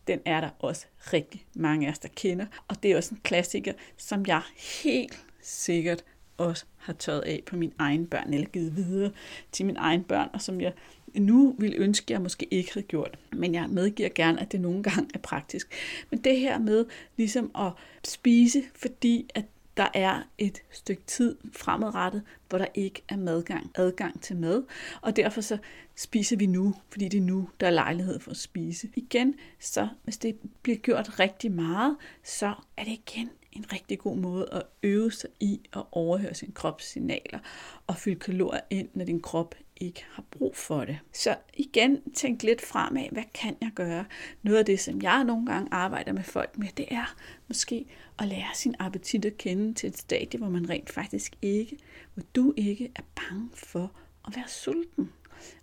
Den 0.06 0.20
er 0.24 0.40
der 0.40 0.50
også 0.58 0.86
rigtig 1.12 1.46
mange 1.54 1.86
af 1.86 1.90
os, 1.90 1.98
der 1.98 2.08
kender, 2.16 2.46
og 2.68 2.82
det 2.82 2.90
er 2.90 2.96
også 2.96 3.14
en 3.14 3.20
klassiker, 3.24 3.72
som 3.96 4.24
jeg 4.26 4.42
helt 4.82 5.24
sikkert 5.40 6.04
også 6.36 6.64
har 6.76 6.92
tøjet 6.92 7.20
af 7.20 7.42
på 7.46 7.56
mine 7.56 7.72
egne 7.78 8.06
børn, 8.06 8.34
eller 8.34 8.46
givet 8.46 8.76
videre 8.76 9.12
til 9.52 9.66
mine 9.66 9.78
egne 9.78 10.04
børn, 10.04 10.28
og 10.32 10.42
som 10.42 10.60
jeg 10.60 10.72
nu 11.14 11.56
ville 11.58 11.76
ønske, 11.76 12.12
jeg 12.12 12.22
måske 12.22 12.46
ikke 12.50 12.74
havde 12.74 12.86
gjort. 12.86 13.18
Men 13.32 13.54
jeg 13.54 13.68
medgiver 13.68 14.08
gerne, 14.14 14.40
at 14.40 14.52
det 14.52 14.60
nogle 14.60 14.82
gange 14.82 15.10
er 15.14 15.18
praktisk. 15.18 15.72
Men 16.10 16.18
det 16.18 16.38
her 16.38 16.58
med 16.58 16.86
ligesom 17.16 17.50
at 17.58 17.72
spise, 18.04 18.62
fordi 18.74 19.30
at 19.34 19.44
der 19.76 19.88
er 19.94 20.22
et 20.38 20.62
stykke 20.70 21.02
tid 21.06 21.36
fremadrettet, 21.52 22.22
hvor 22.48 22.58
der 22.58 22.66
ikke 22.74 23.02
er 23.08 23.16
madgang, 23.16 23.70
adgang 23.74 24.22
til 24.22 24.36
mad, 24.36 24.62
og 25.00 25.16
derfor 25.16 25.40
så 25.40 25.58
spiser 25.96 26.36
vi 26.36 26.46
nu, 26.46 26.74
fordi 26.88 27.08
det 27.08 27.18
er 27.18 27.22
nu, 27.22 27.48
der 27.60 27.66
er 27.66 27.70
lejlighed 27.70 28.20
for 28.20 28.30
at 28.30 28.36
spise. 28.36 28.88
Igen, 28.94 29.34
så 29.60 29.88
hvis 30.04 30.18
det 30.18 30.36
bliver 30.62 30.78
gjort 30.78 31.20
rigtig 31.20 31.52
meget, 31.52 31.96
så 32.24 32.54
er 32.76 32.84
det 32.84 32.92
igen 32.92 33.30
en 33.52 33.72
rigtig 33.72 33.98
god 33.98 34.16
måde 34.16 34.48
at 34.52 34.62
øve 34.82 35.12
sig 35.12 35.30
i 35.40 35.60
at 35.72 35.82
overhøre 35.92 36.34
sin 36.34 36.52
krops 36.52 36.84
signaler 36.84 37.38
og 37.86 37.96
fylde 37.96 38.20
kalorier 38.20 38.60
ind, 38.70 38.88
når 38.94 39.04
din 39.04 39.20
krop 39.20 39.54
ikke 39.76 40.04
har 40.10 40.24
brug 40.30 40.56
for 40.56 40.84
det. 40.84 40.98
Så 41.12 41.36
igen, 41.54 42.12
tænk 42.12 42.42
lidt 42.42 42.60
fremad, 42.60 43.08
hvad 43.12 43.24
kan 43.34 43.56
jeg 43.60 43.70
gøre? 43.74 44.04
Noget 44.42 44.58
af 44.58 44.64
det, 44.64 44.80
som 44.80 45.02
jeg 45.02 45.24
nogle 45.24 45.46
gange 45.46 45.68
arbejder 45.72 46.12
med 46.12 46.22
folk 46.22 46.58
med, 46.58 46.68
det 46.76 46.86
er 46.90 47.16
måske 47.48 47.86
at 48.18 48.28
lære 48.28 48.54
sin 48.54 48.74
appetit 48.78 49.24
at 49.24 49.38
kende 49.38 49.74
til 49.74 49.88
et 49.88 49.98
stadie, 49.98 50.38
hvor 50.38 50.48
man 50.48 50.70
rent 50.70 50.90
faktisk 50.90 51.36
ikke, 51.42 51.78
hvor 52.14 52.22
du 52.34 52.54
ikke 52.56 52.92
er 52.96 53.02
bange 53.14 53.50
for 53.54 53.92
at 54.26 54.36
være 54.36 54.48
sulten. 54.48 55.12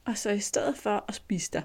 Og 0.06 0.18
så 0.18 0.30
i 0.30 0.40
stedet 0.40 0.78
for 0.78 1.06
at 1.08 1.16
spise 1.16 1.52
dig 1.54 1.64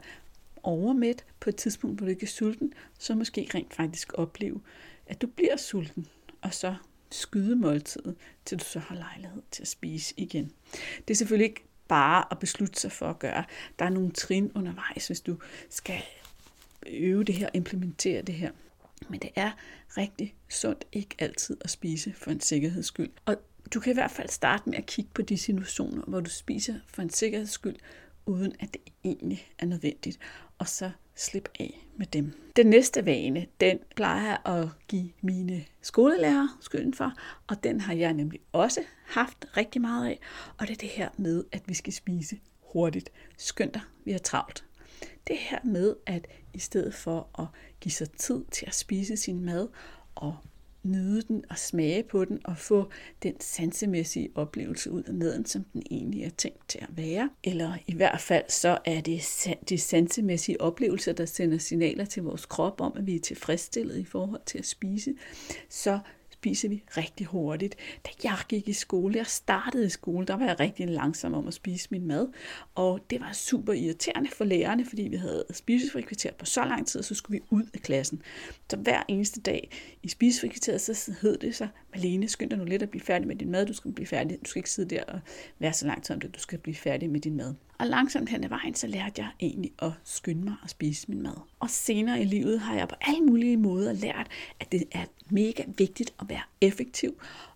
overmæt 0.63 1.25
på 1.41 1.51
et 1.51 1.57
tidspunkt, 1.57 1.99
hvor 1.99 2.07
du 2.07 2.11
ikke 2.11 2.25
er 2.25 2.29
sulten, 2.29 2.73
så 2.99 3.15
måske 3.15 3.51
rent 3.55 3.75
faktisk 3.75 4.13
opleve, 4.15 4.61
at 5.07 5.23
du 5.23 5.27
bliver 5.27 5.57
sulten, 5.57 6.07
og 6.43 6.55
så 6.55 6.75
skyde 7.11 7.57
måltidet, 7.57 8.17
til 8.45 8.59
du 8.59 8.65
så 8.65 8.79
har 8.79 8.95
lejlighed 8.95 9.43
til 9.51 9.63
at 9.63 9.69
spise 9.69 10.15
igen. 10.17 10.53
Det 11.09 11.15
er 11.15 11.17
selvfølgelig 11.17 11.49
ikke 11.49 11.65
bare 11.89 12.25
at 12.31 12.39
beslutte 12.39 12.81
sig 12.81 12.93
for 12.93 13.11
at 13.11 13.19
gøre. 13.19 13.45
Der 13.79 13.85
er 13.85 13.91
nogle 13.91 14.13
trin 14.13 14.53
undervejs, 14.55 15.07
hvis 15.07 15.21
du 15.21 15.39
skal 15.71 16.03
øve 16.87 17.25
det 17.25 17.35
her, 17.35 17.49
implementere 17.55 18.23
det 18.23 18.35
her. 18.35 18.51
Men 19.09 19.21
det 19.21 19.31
er 19.37 19.51
rigtig 19.97 20.35
sundt 20.49 20.85
ikke 20.93 21.17
altid 21.19 21.57
at 21.61 21.71
spise 21.71 22.13
for 22.13 22.31
en 22.31 22.41
sikkerheds 22.41 22.87
skyld. 22.87 23.11
Og 23.25 23.37
du 23.75 23.81
kan 23.81 23.91
i 23.91 23.95
hvert 23.95 24.11
fald 24.11 24.29
starte 24.29 24.71
med 24.71 24.79
at 24.79 24.87
kigge 24.87 25.11
på 25.15 25.23
de 25.23 25.39
situationer, 25.39 26.03
hvor 26.03 26.21
du 26.21 26.31
spiser 26.31 26.75
for 26.87 27.03
en 27.03 27.11
sikkerheds 27.11 27.51
skyld, 27.51 27.77
uden 28.27 28.53
at 28.61 28.73
det 28.73 28.83
egentlig 29.05 29.53
er 29.59 29.67
nødvendigt. 29.67 30.19
Og 30.59 30.69
så 30.69 30.91
slip 31.15 31.49
af 31.61 31.87
med 31.97 32.07
dem. 32.07 32.33
Den 32.57 32.67
næste 32.67 33.07
vane, 33.07 33.47
den 33.61 33.79
plejer 33.97 34.27
jeg 34.27 34.55
at 34.55 34.69
give 34.89 35.11
mine 35.21 35.65
skolelærer 35.83 36.59
skylden 36.61 36.95
for, 36.95 37.13
og 37.47 37.65
den 37.65 37.81
har 37.81 37.95
jeg 37.95 38.13
nemlig 38.13 38.41
også 38.53 38.81
haft 39.07 39.45
rigtig 39.57 39.81
meget 39.81 40.09
af, 40.09 40.21
og 40.59 40.69
det 40.69 40.73
er 40.75 40.79
det 40.79 40.89
her 40.89 41.09
med, 41.17 41.45
at 41.53 41.63
vi 41.67 41.75
skal 41.75 41.93
spise 41.93 42.39
hurtigt. 42.61 43.13
Skynd 43.37 43.73
dig, 43.73 43.83
vi 44.05 44.13
har 44.13 44.19
travlt. 44.19 44.65
Det 45.27 45.37
her 45.37 45.59
med, 45.65 45.97
at 46.07 46.27
i 46.53 46.59
stedet 46.59 46.95
for 46.95 47.29
at 47.39 47.47
give 47.81 47.93
sig 47.93 48.11
tid 48.11 48.45
til 48.51 48.67
at 48.67 48.75
spise 48.75 49.17
sin 49.17 49.45
mad 49.45 49.69
og 50.15 50.37
nyde 50.85 51.23
den 51.23 51.45
og 51.51 51.59
smage 51.59 52.03
på 52.03 52.25
den 52.25 52.39
og 52.45 52.59
få 52.59 52.91
den 53.23 53.41
sansemæssige 53.41 54.29
oplevelse 54.35 54.91
ud 54.91 55.03
af 55.03 55.15
maden, 55.15 55.47
som 55.47 55.65
den 55.73 55.83
egentlig 55.91 56.25
er 56.25 56.31
tænkt 56.31 56.69
til 56.69 56.79
at 56.83 56.97
være. 56.97 57.31
Eller 57.45 57.73
i 57.87 57.95
hvert 57.95 58.21
fald 58.21 58.45
så 58.49 58.79
er 58.85 59.01
det 59.01 59.23
de 59.69 59.79
sansemæssige 59.79 60.61
oplevelser, 60.61 61.13
der 61.13 61.27
sender 61.27 61.59
signaler 61.59 62.05
til 62.05 62.23
vores 62.23 62.47
krop 62.47 62.81
om, 62.81 62.93
at 62.97 63.07
vi 63.07 63.17
er 63.17 63.21
tilfredsstillet 63.21 63.99
i 63.99 64.05
forhold 64.05 64.41
til 64.47 64.59
at 64.59 64.67
spise. 64.67 65.15
Så 65.69 65.99
spiser 66.45 66.69
vi 66.69 66.83
rigtig 66.97 67.27
hurtigt. 67.27 67.77
Da 68.07 68.11
jeg 68.25 68.39
gik 68.49 68.69
i 68.69 68.73
skole, 68.73 69.17
jeg 69.17 69.27
startede 69.27 69.87
i 69.87 69.89
skole, 69.89 70.27
der 70.27 70.37
var 70.37 70.47
jeg 70.47 70.61
rigtig 70.61 70.89
langsom 70.89 71.35
om 71.35 71.49
at 71.49 71.55
spise 71.55 71.89
min 71.91 72.07
mad, 72.07 72.29
og 72.75 73.01
det 73.11 73.21
var 73.21 73.33
super 73.33 73.73
irriterende 73.73 74.31
for 74.31 74.45
lærerne, 74.45 74.85
fordi 74.85 75.03
vi 75.03 75.17
havde 75.17 75.45
spisefrikvarteret 75.51 76.37
på 76.37 76.45
så 76.45 76.65
lang 76.65 76.87
tid, 76.87 77.03
så 77.03 77.15
skulle 77.15 77.41
vi 77.41 77.45
ud 77.51 77.63
af 77.75 77.81
klassen. 77.81 78.23
Så 78.71 78.77
hver 78.77 79.03
eneste 79.09 79.41
dag 79.41 79.71
i 80.03 80.09
spisefrikvarteret, 80.09 80.81
så 80.81 81.15
hed 81.21 81.39
det 81.39 81.55
så, 81.55 81.69
Malene, 81.95 82.29
skynd 82.29 82.51
dig 82.51 82.59
nu 82.59 82.65
lidt 82.65 82.83
at 82.83 82.91
blive 82.91 83.03
færdig 83.03 83.29
med 83.29 83.37
din 83.37 83.51
mad, 83.51 83.67
du 83.67 83.73
skal 83.73 83.93
blive 83.93 84.07
færdig, 84.07 84.39
du 84.45 84.51
skal 84.51 84.61
ikke 84.61 84.71
sidde 84.71 84.95
der 84.95 85.05
og 85.05 85.21
være 85.59 85.73
så 85.73 85.87
lang 85.87 86.03
tid 86.03 86.15
om 86.15 86.21
det, 86.21 86.35
du 86.35 86.41
skal 86.41 86.59
blive 86.59 86.75
færdig 86.75 87.11
med 87.11 87.21
din 87.21 87.37
mad. 87.37 87.55
Og 87.79 87.87
langsomt 87.87 88.29
hen 88.29 88.45
ad 88.45 88.49
vejen, 88.49 88.75
så 88.75 88.87
lærte 88.87 89.23
jeg 89.23 89.29
egentlig 89.41 89.73
at 89.79 89.93
skynde 90.05 90.45
mig 90.45 90.55
at 90.65 90.71
spise 90.71 91.05
min 91.09 91.23
mad. 91.23 91.37
Og 91.61 91.71
senere 91.71 92.21
i 92.21 92.25
livet 92.25 92.61
har 92.61 92.75
jeg 92.75 92.89
på 92.89 92.95
alle 93.01 93.21
mulige 93.21 93.57
måder 93.57 93.93
lært, 93.93 94.27
at 94.61 94.73
det 94.73 94.85
er 94.93 95.05
mega 95.31 95.63
vigtigt 95.79 96.15
at 96.21 96.29
være 96.29 96.43
effektiv, 96.61 97.15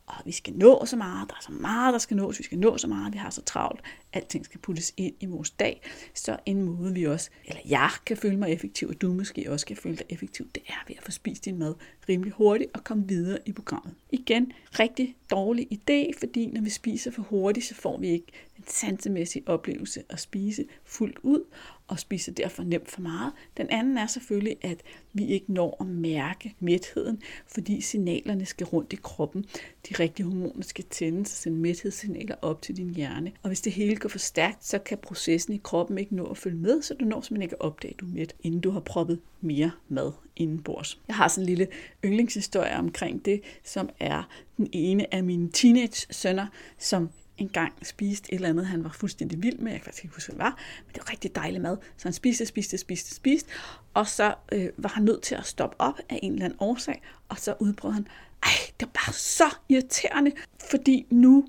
og 0.09 0.15
vi 0.25 0.33
skal 0.33 0.55
nå 0.55 0.85
så 0.87 0.97
meget, 0.97 1.29
der 1.29 1.35
er 1.35 1.43
så 1.43 1.53
meget, 1.53 1.93
der 1.93 1.99
skal 1.99 2.17
nås, 2.17 2.39
vi 2.39 2.45
skal 2.45 2.59
nå 2.59 2.79
så 2.79 2.87
meget, 2.87 3.13
vi 3.13 3.19
har 3.19 3.31
så 3.31 3.43
travlt, 3.43 3.81
alting 4.13 4.45
skal 4.45 4.61
puttes 4.61 4.95
ind 4.97 5.15
i 5.21 5.27
vores 5.27 5.51
dag, 5.51 5.83
så 6.15 6.37
en 6.47 6.63
måde 6.63 6.95
vi 6.95 7.05
også, 7.05 7.31
eller 7.45 7.61
jeg 7.69 7.91
kan 8.07 8.17
føle 8.17 8.37
mig 8.37 8.53
effektiv, 8.53 8.89
og 8.89 9.01
du 9.01 9.13
måske 9.13 9.53
også 9.53 9.67
kan 9.67 9.77
føle 9.77 9.97
dig 9.97 10.07
effektiv, 10.09 10.49
det 10.55 10.63
er 10.69 10.85
ved 10.89 10.97
at 10.99 11.05
få 11.05 11.11
spist 11.11 11.45
din 11.45 11.59
mad 11.59 11.75
rimelig 12.09 12.33
hurtigt 12.33 12.71
og 12.75 12.85
komme 12.85 13.09
videre 13.09 13.39
i 13.47 13.53
programmet. 13.53 13.95
Igen, 14.11 14.53
rigtig 14.79 15.17
dårlig 15.31 15.69
idé, 15.73 16.19
fordi 16.19 16.47
når 16.47 16.61
vi 16.61 16.71
spiser 16.71 17.11
for 17.11 17.23
hurtigt, 17.23 17.67
så 17.67 17.75
får 17.75 17.99
vi 17.99 18.09
ikke 18.09 18.27
den 18.57 18.65
sansemæssige 18.67 19.49
oplevelse 19.49 20.03
at 20.09 20.21
spise 20.21 20.65
fuldt 20.85 21.19
ud, 21.23 21.45
og 21.89 21.99
spiser 21.99 22.33
derfor 22.33 22.63
nemt 22.63 22.91
for 22.91 23.01
meget. 23.01 23.33
Den 23.57 23.71
anden 23.71 23.99
er 23.99 24.07
selvfølgelig, 24.07 24.57
at 24.63 24.83
vi 25.13 25.27
ikke 25.27 25.53
når 25.53 25.77
at 25.81 25.87
mærke 25.87 26.55
mætheden, 26.61 27.23
fordi 27.47 27.81
signalerne 27.81 28.47
skal 28.47 28.67
rundt 28.67 28.93
i 28.93 28.99
kroppen. 29.03 29.45
De 29.89 29.95
rigtige 29.95 30.27
hormoner 30.27 30.63
skal 30.63 30.85
tændes 30.91 31.33
og 31.33 31.37
sende 31.37 31.59
mæthedssignaler 31.59 32.35
op 32.43 32.63
til 32.63 32.77
din 32.77 32.95
hjerne. 32.95 33.33
Og 33.43 33.49
hvis 33.49 33.61
det 33.61 33.73
hele 33.73 33.97
går 33.97 34.09
for 34.09 34.19
stærkt, 34.19 34.67
så 34.67 34.79
kan 34.79 34.99
processen 34.99 35.55
i 35.55 35.61
kroppen 35.65 35.99
ikke 35.99 36.17
nå 36.17 36.27
at 36.27 36.39
følge 36.39 36.57
med, 36.57 36.83
så 36.83 36.95
du 36.95 37.05
når 37.05 37.21
simpelthen 37.21 37.43
ikke 37.43 37.57
at 37.57 37.61
opdage, 37.61 37.95
at 37.95 38.01
du 38.01 38.07
er 38.07 38.11
mæt, 38.11 38.35
inden 38.43 38.61
du 38.61 38.71
har 38.71 38.81
proppet 38.81 39.21
mere 39.41 39.71
mad 39.89 40.13
indenbords. 40.37 41.01
Jeg 41.09 41.17
har 41.17 41.29
sådan 41.29 41.43
en 41.43 41.47
lille 41.47 41.67
yndlingshistorie 42.05 42.77
omkring 42.77 43.25
det, 43.25 43.41
som 43.65 43.89
er 44.01 44.29
den 44.57 44.69
ene 44.73 45.15
af 45.15 45.25
mine 45.25 45.51
teenage-sønner, 45.53 46.47
som 46.79 47.09
engang 47.39 47.73
spiste 47.83 48.33
et 48.33 48.35
eller 48.35 48.49
andet, 48.49 48.67
han 48.67 48.85
var 48.85 48.91
fuldstændig 48.91 49.43
vild 49.43 49.59
med. 49.59 49.73
Jeg 49.73 49.81
kan 49.81 49.85
faktisk 49.85 50.05
ikke 50.05 50.15
huske, 50.15 50.33
hvad 50.33 50.39
det 50.39 50.45
var, 50.45 50.59
men 50.87 50.95
det 50.95 51.03
var 51.03 51.11
rigtig 51.11 51.35
dejlig 51.35 51.61
mad. 51.61 51.77
Så 51.97 52.05
han 52.05 52.13
spiste, 52.13 52.47
spiste, 52.47 52.79
spiste, 52.79 53.15
spiste, 53.15 53.51
og 53.95 54.07
så 54.07 54.35
øh, 54.53 54.69
var 54.77 54.89
han 54.89 55.05
nødt 55.05 55.23
til 55.23 55.35
at 55.35 55.47
stoppe 55.47 55.81
op 55.81 55.99
af 56.09 56.19
en 56.23 56.33
eller 56.33 56.45
anden 56.45 56.59
årsag, 56.61 57.03
og 57.29 57.39
så 57.39 57.55
udbrød 57.61 57.93
han, 57.93 58.09
ej, 58.43 58.51
det 58.81 58.89
var 58.89 58.93
bare 59.07 59.13
så 59.13 59.57
irriterende, 59.69 60.33
fordi 60.71 61.07
nu, 61.11 61.49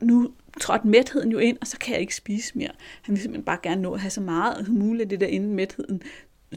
nu 0.00 0.32
trådte 0.60 0.86
mætheden 0.86 1.32
jo 1.32 1.38
ind, 1.38 1.58
og 1.60 1.66
så 1.66 1.78
kan 1.78 1.92
jeg 1.92 2.00
ikke 2.00 2.16
spise 2.16 2.58
mere. 2.58 2.70
Han 3.02 3.12
ville 3.12 3.22
simpelthen 3.22 3.44
bare 3.44 3.58
gerne 3.62 3.82
nå 3.82 3.94
at 3.94 4.00
have 4.00 4.10
så 4.10 4.20
meget 4.20 4.66
som 4.66 4.74
muligt 4.74 5.10
det 5.10 5.20
der, 5.20 5.26
inden 5.26 5.54
mætheden 5.54 6.02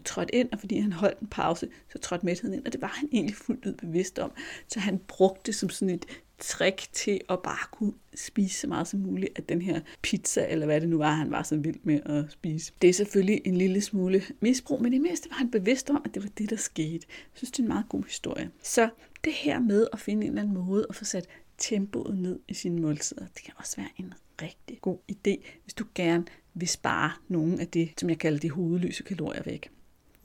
trådte 0.05 0.35
ind, 0.35 0.49
og 0.51 0.59
fordi 0.59 0.79
han 0.79 0.93
holdt 0.93 1.19
en 1.19 1.27
pause, 1.27 1.67
så 1.91 1.99
trådte 1.99 2.25
mætheden 2.25 2.53
ind, 2.53 2.65
og 2.65 2.73
det 2.73 2.81
var 2.81 2.87
han 2.87 3.09
egentlig 3.11 3.35
fuldt 3.35 3.65
ud 3.65 3.73
bevidst 3.73 4.19
om. 4.19 4.31
Så 4.67 4.79
han 4.79 4.99
brugte 5.07 5.41
det 5.45 5.55
som 5.55 5.69
sådan 5.69 5.95
et 5.95 6.05
trick 6.39 6.87
til 6.93 7.21
at 7.29 7.39
bare 7.43 7.67
kunne 7.71 7.93
spise 8.15 8.59
så 8.59 8.67
meget 8.67 8.87
som 8.87 8.99
muligt 8.99 9.31
af 9.35 9.43
den 9.43 9.61
her 9.61 9.81
pizza, 10.01 10.47
eller 10.49 10.65
hvad 10.65 10.81
det 10.81 10.89
nu 10.89 10.97
var, 10.97 11.11
han 11.11 11.31
var 11.31 11.43
så 11.43 11.55
vild 11.55 11.79
med 11.83 11.99
at 12.05 12.25
spise. 12.29 12.73
Det 12.81 12.89
er 12.89 12.93
selvfølgelig 12.93 13.41
en 13.45 13.57
lille 13.57 13.81
smule 13.81 14.21
misbrug, 14.39 14.81
men 14.81 14.91
det 14.91 15.01
meste 15.01 15.29
var 15.29 15.35
han 15.35 15.51
bevidst 15.51 15.89
om, 15.89 16.01
at 16.05 16.13
det 16.13 16.23
var 16.23 16.29
det, 16.37 16.49
der 16.49 16.55
skete. 16.55 17.05
Jeg 17.09 17.33
synes, 17.33 17.51
det 17.51 17.59
er 17.59 17.63
en 17.63 17.67
meget 17.67 17.89
god 17.89 18.03
historie. 18.03 18.51
Så 18.63 18.89
det 19.23 19.33
her 19.33 19.59
med 19.59 19.87
at 19.93 19.99
finde 19.99 20.23
en 20.23 20.29
eller 20.29 20.41
anden 20.41 20.55
måde 20.55 20.85
at 20.89 20.95
få 20.95 21.05
sat 21.05 21.27
tempoet 21.57 22.17
ned 22.17 22.39
i 22.47 22.53
sine 22.53 22.81
måltider, 22.81 23.25
det 23.35 23.43
kan 23.43 23.53
også 23.57 23.75
være 23.77 23.89
en 23.97 24.13
rigtig 24.41 24.81
god 24.81 24.97
idé, 25.11 25.45
hvis 25.63 25.73
du 25.73 25.85
gerne 25.95 26.25
vil 26.53 26.67
spare 26.67 27.11
nogle 27.27 27.61
af 27.61 27.67
det, 27.67 27.93
som 27.97 28.09
jeg 28.09 28.17
kalder 28.17 28.39
de 28.39 28.49
hovedløse 28.49 29.03
kalorier 29.03 29.43
væk 29.43 29.69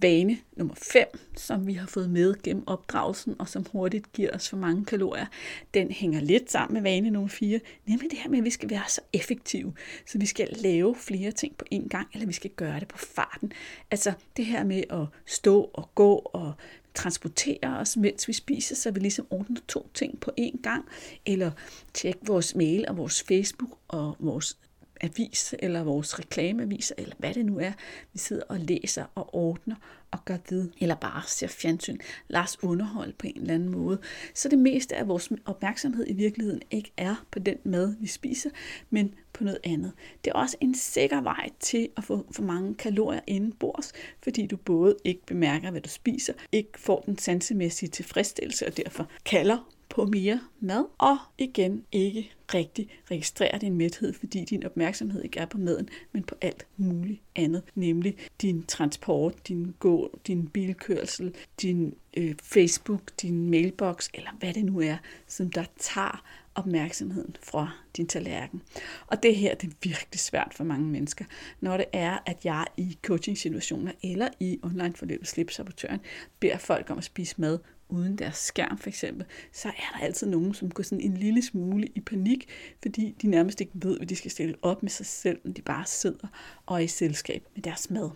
vane 0.02 0.38
nummer 0.56 0.74
5, 0.74 1.06
som 1.36 1.66
vi 1.66 1.72
har 1.72 1.86
fået 1.86 2.10
med 2.10 2.42
gennem 2.42 2.64
opdragelsen, 2.66 3.34
og 3.38 3.48
som 3.48 3.66
hurtigt 3.72 4.12
giver 4.12 4.30
os 4.34 4.48
for 4.48 4.56
mange 4.56 4.84
kalorier, 4.84 5.26
den 5.74 5.90
hænger 5.90 6.20
lidt 6.20 6.50
sammen 6.50 6.74
med 6.74 6.82
vane 6.82 7.10
nummer 7.10 7.28
4, 7.28 7.60
nemlig 7.86 8.10
det 8.10 8.18
her 8.18 8.30
med, 8.30 8.38
at 8.38 8.44
vi 8.44 8.50
skal 8.50 8.70
være 8.70 8.82
så 8.88 9.00
effektive, 9.12 9.74
så 10.06 10.18
vi 10.18 10.26
skal 10.26 10.48
lave 10.52 10.94
flere 10.96 11.30
ting 11.30 11.56
på 11.56 11.64
én 11.74 11.88
gang, 11.88 12.08
eller 12.12 12.26
vi 12.26 12.32
skal 12.32 12.50
gøre 12.50 12.80
det 12.80 12.88
på 12.88 12.98
farten. 12.98 13.52
Altså 13.90 14.12
det 14.36 14.46
her 14.46 14.64
med 14.64 14.82
at 14.90 15.06
stå 15.26 15.70
og 15.74 15.90
gå 15.94 16.14
og 16.14 16.52
transportere 16.94 17.78
os, 17.80 17.96
mens 17.96 18.28
vi 18.28 18.32
spiser, 18.32 18.74
så 18.74 18.90
vi 18.90 19.00
ligesom 19.00 19.26
ordner 19.30 19.60
to 19.68 19.90
ting 19.94 20.20
på 20.20 20.30
én 20.40 20.62
gang, 20.62 20.84
eller 21.26 21.50
tjekke 21.94 22.20
vores 22.26 22.54
mail 22.54 22.84
og 22.88 22.96
vores 22.96 23.22
Facebook 23.22 23.78
og 23.88 24.16
vores 24.18 24.58
avis, 25.02 25.54
eller 25.58 25.82
vores 25.82 26.18
reklameaviser, 26.18 26.94
eller 26.98 27.14
hvad 27.18 27.34
det 27.34 27.46
nu 27.46 27.58
er, 27.58 27.72
vi 28.12 28.18
sidder 28.18 28.42
og 28.48 28.58
læser 28.58 29.04
og 29.14 29.34
ordner 29.34 29.76
og 30.10 30.24
gør 30.24 30.36
ved, 30.50 30.68
eller 30.80 30.94
bare 30.94 31.22
ser 31.26 31.46
fjernsyn, 31.46 31.98
lader 32.28 32.44
os 32.44 32.62
underholde 32.62 33.12
på 33.12 33.26
en 33.26 33.40
eller 33.40 33.54
anden 33.54 33.68
måde. 33.68 33.98
Så 34.34 34.48
det 34.48 34.58
meste 34.58 34.96
af 34.96 35.08
vores 35.08 35.32
opmærksomhed 35.44 36.04
i 36.08 36.12
virkeligheden 36.12 36.62
ikke 36.70 36.92
er 36.96 37.24
på 37.30 37.38
den 37.38 37.56
mad, 37.64 37.94
vi 38.00 38.06
spiser, 38.06 38.50
men 38.90 39.14
på 39.32 39.44
noget 39.44 39.58
andet. 39.64 39.92
Det 40.24 40.30
er 40.30 40.34
også 40.34 40.56
en 40.60 40.74
sikker 40.74 41.20
vej 41.20 41.48
til 41.60 41.88
at 41.96 42.04
få 42.04 42.26
for 42.32 42.42
mange 42.42 42.74
kalorier 42.74 43.20
indenbords, 43.26 43.92
fordi 44.22 44.46
du 44.46 44.56
både 44.56 44.96
ikke 45.04 45.26
bemærker, 45.26 45.70
hvad 45.70 45.80
du 45.80 45.88
spiser, 45.88 46.32
ikke 46.52 46.70
får 46.76 47.00
den 47.00 47.18
sansemæssige 47.18 47.88
tilfredsstillelse, 47.88 48.66
og 48.66 48.76
derfor 48.76 49.08
kalder 49.24 49.71
på 49.92 50.06
mere 50.06 50.40
mad, 50.60 50.84
og 50.98 51.18
igen 51.38 51.84
ikke 51.92 52.30
rigtig 52.54 52.88
registrerer 53.10 53.58
din 53.58 53.76
mæthed, 53.76 54.12
fordi 54.12 54.44
din 54.44 54.66
opmærksomhed 54.66 55.22
ikke 55.22 55.40
er 55.40 55.46
på 55.46 55.58
maden, 55.58 55.88
men 56.12 56.22
på 56.22 56.34
alt 56.40 56.66
muligt 56.76 57.20
andet, 57.36 57.62
nemlig 57.74 58.16
din 58.42 58.62
transport, 58.62 59.48
din 59.48 59.74
gå, 59.78 60.18
din 60.26 60.48
bilkørsel, 60.48 61.34
din 61.62 61.94
øh, 62.16 62.34
Facebook, 62.42 63.02
din 63.22 63.50
mailbox, 63.50 64.08
eller 64.14 64.30
hvad 64.38 64.54
det 64.54 64.64
nu 64.64 64.80
er, 64.80 64.96
som 65.26 65.50
der 65.50 65.64
tager 65.78 66.24
opmærksomheden 66.54 67.36
fra 67.42 67.70
din 67.96 68.06
tallerken. 68.06 68.62
Og 69.06 69.22
det 69.22 69.36
her 69.36 69.54
det 69.54 69.70
er 69.70 69.74
virkelig 69.82 70.20
svært 70.20 70.52
for 70.56 70.64
mange 70.64 70.86
mennesker, 70.86 71.24
når 71.60 71.76
det 71.76 71.86
er, 71.92 72.18
at 72.26 72.44
jeg 72.44 72.66
i 72.76 72.98
coaching-situationer 73.02 73.92
eller 74.02 74.28
i 74.40 74.58
online 74.62 74.94
forløbet 74.94 75.28
Slipsabotøren 75.28 76.00
beder 76.40 76.58
folk 76.58 76.90
om 76.90 76.98
at 76.98 77.04
spise 77.04 77.34
mad 77.38 77.58
uden 77.92 78.18
deres 78.18 78.36
skærm 78.36 78.78
for 78.78 78.88
eksempel, 78.88 79.26
så 79.52 79.68
er 79.68 79.72
der 79.92 80.04
altid 80.04 80.26
nogen, 80.26 80.54
som 80.54 80.70
går 80.70 80.82
sådan 80.82 81.00
en 81.00 81.16
lille 81.16 81.42
smule 81.42 81.86
i 81.86 82.00
panik, 82.00 82.48
fordi 82.82 83.14
de 83.22 83.26
nærmest 83.26 83.60
ikke 83.60 83.72
ved, 83.74 83.96
hvad 83.96 84.06
de 84.06 84.16
skal 84.16 84.30
stille 84.30 84.54
op 84.62 84.82
med 84.82 84.90
sig 84.90 85.06
selv, 85.06 85.40
når 85.44 85.52
de 85.52 85.62
bare 85.62 85.86
sidder 85.86 86.28
og 86.66 86.76
er 86.76 86.80
i 86.80 86.86
selskab 86.86 87.46
med 87.54 87.62
deres 87.62 87.90
mad. 87.90 88.10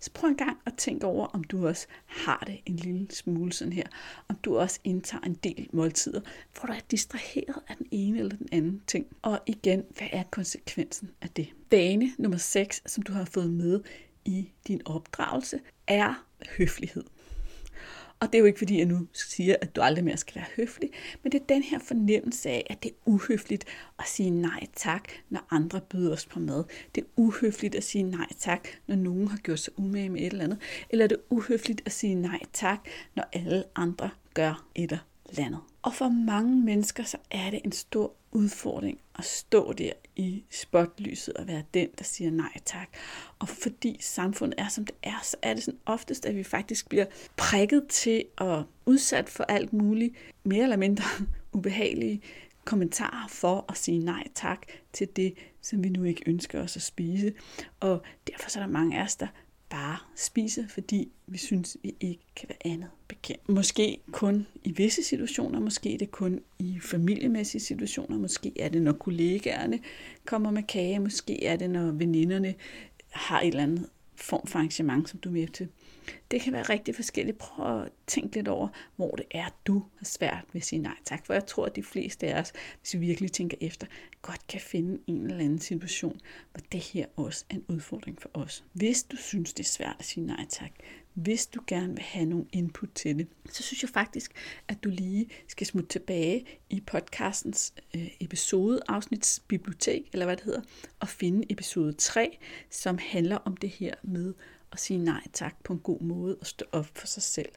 Så 0.00 0.10
prøv 0.14 0.30
en 0.30 0.36
gang 0.36 0.58
at 0.66 0.74
tænke 0.78 1.06
over, 1.06 1.26
om 1.26 1.44
du 1.44 1.66
også 1.66 1.86
har 2.06 2.44
det 2.46 2.60
en 2.66 2.76
lille 2.76 3.06
smule 3.10 3.52
sådan 3.52 3.72
her. 3.72 3.86
Om 4.28 4.36
du 4.36 4.58
også 4.58 4.80
indtager 4.84 5.24
en 5.24 5.34
del 5.34 5.68
måltider, 5.72 6.20
hvor 6.52 6.66
du 6.66 6.72
er 6.72 6.80
distraheret 6.90 7.62
af 7.68 7.76
den 7.76 7.86
ene 7.90 8.18
eller 8.18 8.36
den 8.36 8.48
anden 8.52 8.82
ting. 8.86 9.06
Og 9.22 9.40
igen, 9.46 9.84
hvad 9.96 10.08
er 10.12 10.22
konsekvensen 10.30 11.10
af 11.20 11.28
det? 11.28 11.48
Vane 11.70 12.12
nummer 12.18 12.38
6, 12.38 12.82
som 12.86 13.02
du 13.02 13.12
har 13.12 13.24
fået 13.24 13.50
med 13.50 13.80
i 14.24 14.50
din 14.68 14.80
opdragelse, 14.84 15.60
er 15.86 16.24
høflighed. 16.58 17.04
Og 18.20 18.26
det 18.26 18.34
er 18.34 18.38
jo 18.38 18.44
ikke 18.44 18.58
fordi, 18.58 18.78
jeg 18.78 18.86
nu 18.86 19.06
siger, 19.12 19.56
at 19.60 19.76
du 19.76 19.80
aldrig 19.80 20.04
mere 20.04 20.16
skal 20.16 20.34
være 20.34 20.44
høflig, 20.56 20.90
men 21.22 21.32
det 21.32 21.40
er 21.40 21.44
den 21.48 21.62
her 21.62 21.78
fornemmelse 21.78 22.50
af, 22.50 22.66
at 22.70 22.82
det 22.82 22.90
er 22.90 22.94
uhøfligt 23.04 23.64
at 23.98 24.04
sige 24.06 24.30
nej 24.30 24.66
tak, 24.76 25.08
når 25.30 25.46
andre 25.50 25.80
byder 25.80 26.12
os 26.12 26.26
på 26.26 26.38
mad. 26.38 26.64
Det 26.94 27.00
er 27.00 27.06
uhøfligt 27.16 27.74
at 27.74 27.84
sige 27.84 28.02
nej 28.04 28.26
tak, 28.38 28.68
når 28.86 28.96
nogen 28.96 29.28
har 29.28 29.38
gjort 29.38 29.58
sig 29.58 29.78
umage 29.78 30.08
med 30.08 30.20
et 30.20 30.26
eller 30.26 30.44
andet. 30.44 30.58
Eller 30.90 31.06
det 31.06 31.16
er 31.16 31.22
uhøfligt 31.30 31.82
at 31.86 31.92
sige 31.92 32.14
nej 32.14 32.40
tak, 32.52 32.88
når 33.16 33.24
alle 33.32 33.64
andre 33.76 34.10
gør 34.34 34.66
et 34.74 34.98
landet. 35.32 35.60
Og 35.82 35.94
for 35.94 36.08
mange 36.08 36.56
mennesker, 36.56 37.04
så 37.04 37.16
er 37.30 37.50
det 37.50 37.60
en 37.64 37.72
stor 37.72 38.12
udfordring 38.32 38.98
at 39.18 39.24
stå 39.24 39.72
der 39.72 39.92
i 40.16 40.44
spotlyset 40.50 41.34
og 41.34 41.46
være 41.46 41.62
den, 41.74 41.88
der 41.98 42.04
siger 42.04 42.30
nej 42.30 42.52
tak. 42.64 42.88
Og 43.38 43.48
fordi 43.48 43.98
samfundet 44.00 44.60
er, 44.60 44.68
som 44.68 44.86
det 44.86 44.94
er, 45.02 45.20
så 45.22 45.36
er 45.42 45.54
det 45.54 45.62
sådan 45.62 45.80
oftest, 45.86 46.26
at 46.26 46.36
vi 46.36 46.42
faktisk 46.42 46.88
bliver 46.88 47.04
prikket 47.36 47.86
til 47.88 48.24
og 48.36 48.64
udsat 48.86 49.28
for 49.28 49.44
alt 49.44 49.72
muligt, 49.72 50.14
mere 50.44 50.62
eller 50.62 50.76
mindre 50.76 51.04
ubehagelige 51.52 52.22
kommentarer 52.64 53.28
for 53.28 53.64
at 53.68 53.76
sige 53.76 53.98
nej 53.98 54.24
tak 54.34 54.66
til 54.92 55.08
det, 55.16 55.34
som 55.62 55.84
vi 55.84 55.88
nu 55.88 56.04
ikke 56.04 56.22
ønsker 56.26 56.62
os 56.62 56.76
at 56.76 56.82
spise. 56.82 57.32
Og 57.80 58.02
derfor 58.26 58.50
så 58.50 58.58
er 58.58 58.62
der 58.62 58.72
mange 58.72 58.98
af 58.98 59.02
os, 59.02 59.16
der 59.16 59.26
bare 59.70 59.96
spise, 60.16 60.68
fordi 60.68 61.08
vi 61.26 61.38
synes, 61.38 61.76
vi 61.82 61.94
ikke 62.00 62.26
kan 62.36 62.48
være 62.48 62.72
andet 62.72 62.88
bekendt. 63.08 63.48
Måske 63.48 63.98
kun 64.12 64.46
i 64.64 64.72
visse 64.72 65.02
situationer, 65.02 65.60
måske 65.60 65.94
er 65.94 65.98
det 65.98 66.10
kun 66.10 66.40
i 66.58 66.78
familiemæssige 66.82 67.60
situationer, 67.60 68.18
måske 68.18 68.52
er 68.60 68.68
det, 68.68 68.82
når 68.82 68.92
kollegaerne 68.92 69.80
kommer 70.24 70.50
med 70.50 70.62
kage, 70.62 70.98
måske 70.98 71.44
er 71.44 71.56
det, 71.56 71.70
når 71.70 71.90
veninderne 71.90 72.54
har 73.10 73.40
et 73.40 73.48
eller 73.48 73.62
andet 73.62 73.88
form 74.14 74.46
for 74.46 74.58
arrangement, 74.58 75.08
som 75.08 75.20
du 75.20 75.28
er 75.28 75.32
med 75.32 75.48
til. 75.48 75.68
Det 76.30 76.40
kan 76.40 76.52
være 76.52 76.62
rigtig 76.62 76.94
forskelligt. 76.94 77.38
Prøv 77.38 77.82
at 77.82 77.88
tænke 78.06 78.34
lidt 78.34 78.48
over, 78.48 78.68
hvor 78.96 79.10
det 79.10 79.26
er, 79.30 79.44
du 79.66 79.84
har 79.96 80.04
svært 80.04 80.44
ved 80.52 80.60
at 80.60 80.66
sige 80.66 80.82
nej 80.82 80.96
tak. 81.04 81.26
For 81.26 81.32
jeg 81.32 81.46
tror, 81.46 81.66
at 81.66 81.76
de 81.76 81.82
fleste 81.82 82.26
af 82.26 82.40
os, 82.40 82.52
hvis 82.80 82.94
vi 82.94 82.98
virkelig 82.98 83.32
tænker 83.32 83.56
efter, 83.60 83.86
godt 84.22 84.46
kan 84.46 84.60
finde 84.60 84.98
en 85.06 85.22
eller 85.22 85.38
anden 85.38 85.58
situation, 85.58 86.20
hvor 86.52 86.60
det 86.72 86.80
her 86.80 87.06
også 87.16 87.44
er 87.50 87.54
en 87.54 87.64
udfordring 87.68 88.22
for 88.22 88.30
os. 88.34 88.64
Hvis 88.72 89.02
du 89.02 89.16
synes, 89.16 89.54
det 89.54 89.64
er 89.64 89.68
svært 89.68 89.96
at 89.98 90.04
sige 90.04 90.26
nej 90.26 90.46
tak, 90.48 90.70
hvis 91.22 91.46
du 91.46 91.60
gerne 91.66 91.92
vil 91.92 92.02
have 92.02 92.26
nogle 92.26 92.46
input 92.52 92.88
til 92.94 93.18
det, 93.18 93.26
så 93.50 93.62
synes 93.62 93.82
jeg 93.82 93.90
faktisk, 93.90 94.32
at 94.68 94.84
du 94.84 94.88
lige 94.88 95.28
skal 95.48 95.66
smutte 95.66 95.88
tilbage 95.88 96.46
i 96.70 96.80
podcastens 96.80 97.74
øh, 97.96 98.08
episode, 98.20 98.80
afsnitsbibliotek, 98.88 100.08
eller 100.12 100.26
hvad 100.26 100.36
det 100.36 100.44
hedder, 100.44 100.60
og 101.00 101.08
finde 101.08 101.52
episode 101.52 101.92
3, 101.92 102.38
som 102.70 102.98
handler 102.98 103.36
om 103.36 103.56
det 103.56 103.70
her 103.70 103.94
med 104.02 104.34
at 104.72 104.80
sige 104.80 104.98
nej 104.98 105.22
tak 105.32 105.64
på 105.64 105.72
en 105.72 105.78
god 105.78 106.00
måde 106.00 106.36
og 106.36 106.46
stå 106.46 106.64
op 106.72 106.86
for 106.94 107.06
sig 107.06 107.22
selv. 107.22 107.48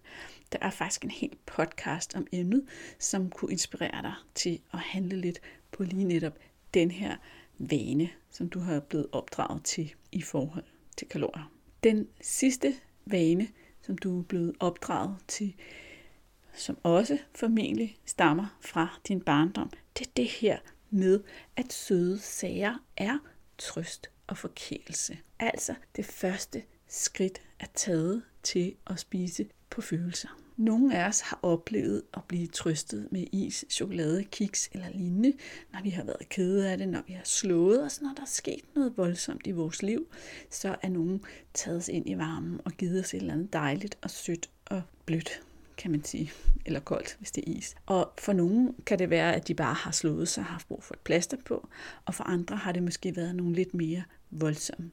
Der 0.52 0.58
er 0.62 0.70
faktisk 0.70 1.04
en 1.04 1.12
hel 1.12 1.38
podcast 1.46 2.16
om 2.16 2.28
emnet, 2.32 2.66
som 3.00 3.30
kunne 3.30 3.52
inspirere 3.52 4.02
dig 4.02 4.14
til 4.36 4.60
at 4.74 4.80
handle 4.80 5.22
lidt 5.22 5.42
på 5.72 5.84
lige 5.84 6.04
netop 6.04 6.38
den 6.74 6.92
her 6.92 7.18
vane, 7.58 8.10
som 8.30 8.50
du 8.50 8.60
har 8.60 8.80
blevet 8.80 9.08
opdraget 9.12 9.64
til 9.64 9.94
i 10.12 10.22
forhold 10.22 10.64
til 10.98 11.08
kalorier. 11.08 11.52
Den 11.84 12.08
sidste 12.22 12.76
vane, 13.06 13.48
som 13.82 13.98
du 13.98 14.20
er 14.20 14.24
blevet 14.24 14.56
opdraget 14.60 15.16
til, 15.28 15.56
som 16.54 16.78
også 16.84 17.18
formentlig 17.36 18.00
stammer 18.06 18.58
fra 18.62 19.00
din 19.08 19.22
barndom, 19.22 19.70
det 19.98 20.08
er 20.08 20.12
det 20.18 20.28
her 20.28 20.60
med, 20.90 21.24
at 21.56 21.74
søde 21.74 22.20
sager 22.20 22.78
er 22.98 23.18
trøst 23.58 24.10
og 24.28 24.38
forkælelse. 24.38 25.18
Altså 25.40 25.76
det 25.96 26.06
første 26.06 26.64
skridt 26.92 27.42
er 27.60 27.66
taget 27.76 28.22
til 28.44 28.76
at 28.88 29.00
spise 29.00 29.46
på 29.70 29.82
følelser. 29.82 30.28
Nogle 30.58 30.98
af 30.98 31.08
os 31.08 31.22
har 31.22 31.40
oplevet 31.42 32.04
at 32.14 32.24
blive 32.28 32.48
trøstet 32.48 33.08
med 33.12 33.28
is, 33.32 33.66
chokolade, 33.70 34.24
kiks 34.24 34.70
eller 34.74 34.90
lignende, 34.90 35.34
når 35.74 35.84
vi 35.84 35.90
har 35.90 36.04
været 36.04 36.30
kede 36.30 36.70
af 36.72 36.78
det, 36.78 36.90
når 36.90 37.02
vi 37.08 37.14
har 37.14 37.24
slået 37.24 37.84
os, 37.84 38.02
når 38.02 38.14
der 38.16 38.22
er 38.22 38.28
sket 38.28 38.62
noget 38.76 38.98
voldsomt 38.98 39.48
i 39.48 39.52
vores 39.52 39.84
liv, 39.84 40.08
så 40.50 40.76
er 40.82 40.90
nogen 40.90 41.22
taget 41.54 41.78
os 41.78 41.88
ind 41.88 42.10
i 42.10 42.18
varmen 42.18 42.62
og 42.66 42.72
givet 42.72 43.00
os 43.00 43.14
et 43.14 43.18
eller 43.18 43.34
andet 43.34 43.54
dejligt 43.54 43.98
og 44.02 44.10
sødt 44.10 44.50
og 44.66 44.82
blødt 45.06 45.42
kan 45.78 45.92
man 45.92 46.04
sige, 46.04 46.32
eller 46.66 46.80
koldt, 46.80 47.16
hvis 47.20 47.32
det 47.32 47.44
er 47.48 47.52
is. 47.58 47.76
Og 47.86 48.12
for 48.18 48.34
nogen 48.34 48.76
kan 48.86 49.00
det 49.00 49.10
være, 49.10 49.36
at 49.36 49.48
de 49.48 49.54
bare 49.54 49.74
har 49.74 49.92
slået 49.92 50.28
sig 50.28 50.42
og 50.42 50.46
haft 50.46 50.68
brug 50.68 50.84
for 50.84 50.94
et 50.94 51.00
plaster 51.00 51.38
på, 51.46 51.70
og 52.06 52.16
for 52.16 52.24
andre 52.24 52.56
har 52.56 52.72
det 52.72 52.84
måske 52.84 53.16
været 53.16 53.36
nogle 53.36 53.56
lidt 53.56 53.74
mere 53.74 54.04
voldsomme 54.32 54.92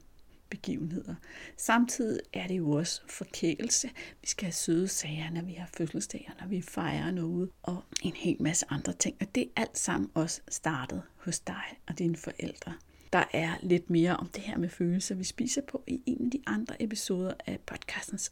begivenheder. 0.49 1.15
Samtidig 1.57 2.19
er 2.33 2.47
det 2.47 2.57
jo 2.57 2.71
også 2.71 3.01
forkælelse. 3.07 3.89
Vi 4.21 4.27
skal 4.27 4.45
have 4.45 4.53
søde 4.53 4.87
sager, 4.87 5.29
når 5.29 5.41
vi 5.41 5.53
har 5.53 5.69
fødselsdag, 5.77 6.31
når 6.41 6.47
vi 6.47 6.61
fejrer 6.61 7.11
noget, 7.11 7.49
og 7.63 7.83
en 8.03 8.13
hel 8.13 8.41
masse 8.41 8.65
andre 8.69 8.93
ting. 8.93 9.15
Og 9.21 9.35
det 9.35 9.43
er 9.43 9.61
alt 9.61 9.77
sammen 9.77 10.09
også 10.13 10.41
startet 10.49 11.01
hos 11.15 11.39
dig 11.39 11.63
og 11.87 11.99
dine 11.99 12.15
forældre. 12.15 12.73
Der 13.13 13.23
er 13.33 13.55
lidt 13.61 13.89
mere 13.89 14.17
om 14.17 14.27
det 14.27 14.43
her 14.43 14.57
med 14.57 14.69
følelser, 14.69 15.15
vi 15.15 15.23
spiser 15.23 15.61
på 15.61 15.83
i 15.87 16.01
en 16.05 16.25
af 16.25 16.31
de 16.31 16.41
andre 16.47 16.81
episoder 16.81 17.33
af 17.47 17.59
podcastens 17.65 18.31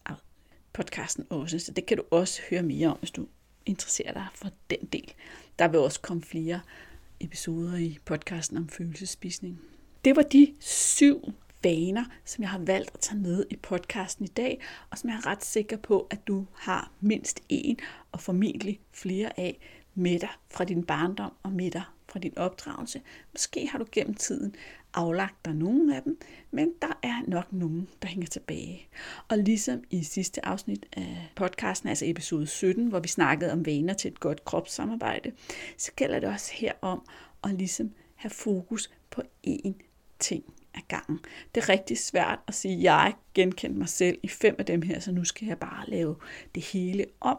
podcasten 0.73 1.25
også. 1.29 1.59
Så 1.59 1.71
det 1.71 1.85
kan 1.85 1.97
du 1.97 2.03
også 2.11 2.41
høre 2.49 2.63
mere 2.63 2.87
om, 2.87 2.97
hvis 2.97 3.11
du 3.11 3.27
interesserer 3.65 4.13
dig 4.13 4.27
for 4.35 4.49
den 4.69 4.79
del. 4.93 5.13
Der 5.59 5.67
vil 5.67 5.79
også 5.79 6.01
komme 6.01 6.23
flere 6.23 6.59
episoder 7.19 7.77
i 7.77 7.97
podcasten 8.05 8.57
om 8.57 8.69
følelsespisning. 8.69 9.61
Det 10.05 10.15
var 10.15 10.21
de 10.21 10.55
syv 10.59 11.33
vaner, 11.63 12.05
som 12.25 12.41
jeg 12.41 12.49
har 12.49 12.59
valgt 12.59 12.91
at 12.93 12.99
tage 12.99 13.19
med 13.19 13.45
i 13.49 13.55
podcasten 13.55 14.25
i 14.25 14.27
dag, 14.27 14.61
og 14.89 14.97
som 14.97 15.09
jeg 15.09 15.15
er 15.15 15.25
ret 15.25 15.45
sikker 15.45 15.77
på, 15.77 16.07
at 16.09 16.27
du 16.27 16.45
har 16.53 16.91
mindst 17.01 17.43
en, 17.49 17.77
og 18.11 18.21
formentlig 18.21 18.79
flere 18.91 19.39
af, 19.39 19.59
med 19.95 20.19
dig 20.19 20.29
fra 20.49 20.63
din 20.63 20.83
barndom 20.83 21.31
og 21.43 21.51
med 21.51 21.71
dig 21.71 21.83
fra 22.09 22.19
din 22.19 22.37
opdragelse. 22.37 23.01
Måske 23.33 23.67
har 23.67 23.77
du 23.77 23.85
gennem 23.91 24.13
tiden 24.13 24.55
aflagt 24.93 25.45
dig 25.45 25.53
nogle 25.53 25.95
af 25.95 26.03
dem, 26.03 26.19
men 26.51 26.73
der 26.81 26.99
er 27.03 27.21
nok 27.27 27.53
nogen, 27.53 27.89
der 28.01 28.07
hænger 28.07 28.27
tilbage. 28.27 28.87
Og 29.27 29.37
ligesom 29.37 29.83
i 29.89 30.03
sidste 30.03 30.45
afsnit 30.45 30.85
af 30.93 31.31
podcasten, 31.35 31.89
altså 31.89 32.05
episode 32.07 32.47
17, 32.47 32.87
hvor 32.87 32.99
vi 32.99 33.07
snakkede 33.07 33.51
om 33.51 33.65
vaner 33.65 33.93
til 33.93 34.11
et 34.11 34.19
godt 34.19 34.45
kropssamarbejde, 34.45 35.31
så 35.77 35.91
gælder 35.95 36.19
det 36.19 36.29
også 36.29 36.51
her 36.53 36.73
om 36.81 37.07
at 37.43 37.51
ligesom 37.51 37.91
have 38.15 38.31
fokus 38.31 38.91
på 39.09 39.21
én 39.47 39.73
ting 40.19 40.43
af 40.77 40.85
gangen. 40.87 41.19
Det 41.55 41.63
er 41.63 41.69
rigtig 41.69 41.97
svært 41.97 42.39
at 42.47 42.55
sige, 42.55 42.75
at 42.75 42.83
jeg 42.83 43.13
genkendte 43.33 43.79
mig 43.79 43.89
selv 43.89 44.19
i 44.23 44.27
fem 44.27 44.55
af 44.59 44.65
dem 44.65 44.81
her, 44.81 44.99
så 44.99 45.11
nu 45.11 45.23
skal 45.23 45.47
jeg 45.47 45.57
bare 45.57 45.89
lave 45.89 46.15
det 46.55 46.63
hele 46.63 47.05
om. 47.19 47.37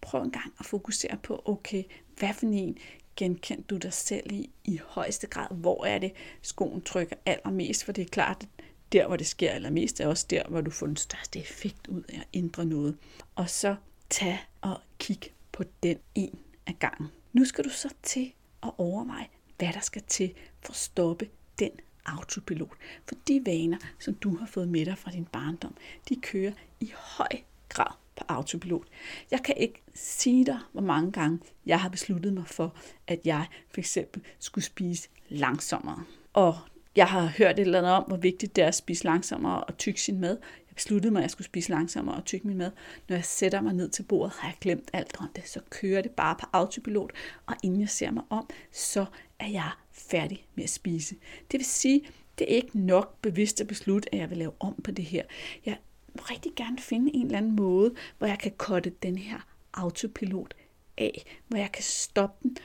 Prøv 0.00 0.22
en 0.22 0.30
gang 0.30 0.52
at 0.60 0.66
fokusere 0.66 1.16
på, 1.22 1.42
okay, 1.44 1.82
hvad 2.18 2.34
for 2.34 2.46
en 2.46 2.78
genkendte 3.16 3.64
du 3.70 3.76
dig 3.76 3.92
selv 3.92 4.32
i 4.32 4.50
i 4.64 4.80
højeste 4.86 5.26
grad? 5.26 5.46
Hvor 5.50 5.84
er 5.84 5.98
det, 5.98 6.12
skoen 6.42 6.82
trykker 6.82 7.16
allermest? 7.26 7.84
For 7.84 7.92
det 7.92 8.02
er 8.02 8.08
klart, 8.08 8.42
at 8.42 8.64
der, 8.92 9.06
hvor 9.06 9.16
det 9.16 9.26
sker 9.26 9.50
allermest, 9.50 10.00
er 10.00 10.06
også 10.06 10.26
der, 10.30 10.42
hvor 10.48 10.60
du 10.60 10.70
får 10.70 10.86
den 10.86 10.96
største 10.96 11.38
effekt 11.38 11.86
ud 11.86 12.02
af 12.08 12.18
at 12.18 12.26
ændre 12.34 12.64
noget. 12.64 12.96
Og 13.34 13.50
så 13.50 13.76
tag 14.10 14.38
og 14.60 14.80
kig 14.98 15.20
på 15.52 15.64
den 15.82 15.98
en 16.14 16.38
af 16.66 16.76
gangen. 16.78 17.08
Nu 17.32 17.44
skal 17.44 17.64
du 17.64 17.70
så 17.70 17.88
til 18.02 18.32
at 18.62 18.70
overveje, 18.78 19.26
hvad 19.58 19.72
der 19.72 19.80
skal 19.80 20.02
til 20.06 20.34
for 20.60 20.72
at 20.72 20.76
stoppe 20.76 21.28
den 21.58 21.70
autopilot. 22.06 22.76
For 23.08 23.14
de 23.28 23.42
vaner, 23.46 23.78
som 23.98 24.14
du 24.14 24.36
har 24.36 24.46
fået 24.46 24.68
med 24.68 24.86
dig 24.86 24.98
fra 24.98 25.10
din 25.10 25.24
barndom, 25.24 25.76
de 26.08 26.16
kører 26.16 26.52
i 26.80 26.92
høj 26.96 27.28
grad 27.68 27.92
på 28.16 28.24
autopilot. 28.28 28.86
Jeg 29.30 29.42
kan 29.42 29.54
ikke 29.56 29.82
sige 29.94 30.46
dig, 30.46 30.58
hvor 30.72 30.82
mange 30.82 31.12
gange 31.12 31.38
jeg 31.66 31.80
har 31.80 31.88
besluttet 31.88 32.32
mig 32.32 32.46
for, 32.46 32.74
at 33.06 33.20
jeg 33.24 33.46
for 33.70 33.80
eksempel 33.80 34.22
skulle 34.38 34.64
spise 34.64 35.08
langsommere. 35.28 36.04
Og 36.32 36.58
jeg 36.96 37.06
har 37.06 37.26
hørt 37.26 37.58
et 37.58 37.60
eller 37.60 37.78
andet 37.78 37.92
om, 37.92 38.04
hvor 38.04 38.16
vigtigt 38.16 38.56
det 38.56 38.64
er 38.64 38.68
at 38.68 38.74
spise 38.74 39.04
langsommere 39.04 39.64
og 39.64 39.78
tykke 39.78 40.00
sin 40.00 40.20
mad. 40.20 40.38
Jeg 40.68 40.74
besluttede 40.74 41.12
mig, 41.12 41.20
at 41.20 41.22
jeg 41.22 41.30
skulle 41.30 41.46
spise 41.46 41.70
langsommere 41.70 42.16
og 42.16 42.24
tykke 42.24 42.46
min 42.46 42.58
mad. 42.58 42.70
Når 43.08 43.16
jeg 43.16 43.24
sætter 43.24 43.60
mig 43.60 43.74
ned 43.74 43.88
til 43.88 44.02
bordet, 44.02 44.32
har 44.38 44.48
jeg 44.48 44.56
glemt 44.60 44.90
alt 44.92 45.16
om 45.20 45.28
det. 45.36 45.48
Så 45.48 45.60
kører 45.70 46.02
det 46.02 46.10
bare 46.10 46.36
på 46.40 46.46
autopilot, 46.52 47.12
og 47.46 47.54
inden 47.62 47.80
jeg 47.80 47.88
ser 47.88 48.10
mig 48.10 48.24
om, 48.30 48.50
så 48.72 49.06
er 49.38 49.48
jeg 49.48 49.70
færdig 49.94 50.46
med 50.54 50.64
at 50.64 50.70
spise. 50.70 51.14
Det 51.50 51.58
vil 51.58 51.66
sige, 51.66 52.02
det 52.38 52.52
er 52.52 52.56
ikke 52.56 52.78
nok 52.78 53.18
bevidst 53.22 53.60
at 53.60 53.66
beslutte, 53.66 54.14
at 54.14 54.20
jeg 54.20 54.30
vil 54.30 54.38
lave 54.38 54.52
om 54.60 54.74
på 54.84 54.90
det 54.90 55.04
her. 55.04 55.22
Jeg 55.66 55.78
vil 56.12 56.22
rigtig 56.22 56.52
gerne 56.56 56.78
finde 56.78 57.10
en 57.14 57.26
eller 57.26 57.38
anden 57.38 57.56
måde, 57.56 57.94
hvor 58.18 58.26
jeg 58.26 58.38
kan 58.38 58.52
kotte 58.56 58.90
den 59.02 59.18
her 59.18 59.38
autopilot 59.74 60.54
af, 60.98 61.24
hvor 61.48 61.58
jeg 61.58 61.72
kan 61.72 61.82
stoppe 61.82 62.48
den 62.48 62.56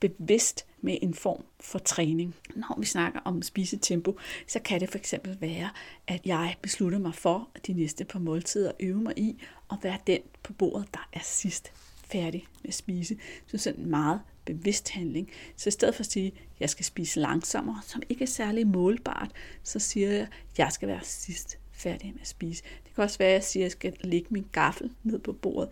bevidst 0.00 0.66
med 0.80 0.98
en 1.02 1.14
form 1.14 1.44
for 1.60 1.78
træning. 1.78 2.34
Når 2.56 2.76
vi 2.78 2.86
snakker 2.86 3.20
om 3.24 3.42
spisetempo, 3.42 4.18
så 4.46 4.58
kan 4.58 4.80
det 4.80 4.90
for 4.90 4.98
eksempel 4.98 5.40
være, 5.40 5.70
at 6.06 6.26
jeg 6.26 6.56
beslutter 6.62 6.98
mig 6.98 7.14
for 7.14 7.50
at 7.54 7.66
de 7.66 7.72
næste 7.72 8.04
par 8.04 8.18
måltider 8.18 8.72
øve 8.80 9.00
mig 9.00 9.18
i 9.18 9.42
at 9.70 9.78
være 9.82 9.98
den 10.06 10.20
på 10.42 10.52
bordet, 10.52 10.94
der 10.94 11.08
er 11.12 11.20
sidst 11.22 11.72
færdig 12.04 12.48
med 12.60 12.68
at 12.68 12.74
spise. 12.74 13.16
Så 13.46 13.58
sådan 13.58 13.86
meget 13.86 14.20
bevidst 14.54 14.88
handling. 14.88 15.30
Så 15.56 15.68
i 15.68 15.70
stedet 15.70 15.94
for 15.94 16.00
at 16.00 16.10
sige, 16.10 16.26
at 16.26 16.60
jeg 16.60 16.70
skal 16.70 16.84
spise 16.84 17.20
langsommere, 17.20 17.80
som 17.86 18.02
ikke 18.08 18.22
er 18.22 18.28
særlig 18.28 18.66
målbart, 18.66 19.30
så 19.62 19.78
siger 19.78 20.10
jeg, 20.10 20.20
at 20.20 20.58
jeg 20.58 20.72
skal 20.72 20.88
være 20.88 21.00
sidst 21.02 21.58
færdig 21.72 22.12
med 22.12 22.20
at 22.20 22.28
spise. 22.28 22.62
Det 22.84 22.94
kan 22.94 23.04
også 23.04 23.18
være, 23.18 23.28
at 23.28 23.34
jeg 23.34 23.44
siger, 23.44 23.62
at 23.62 23.64
jeg 23.64 23.72
skal 23.72 23.96
lægge 24.00 24.26
min 24.30 24.46
gaffel 24.52 24.90
ned 25.02 25.18
på 25.18 25.32
bordet 25.32 25.70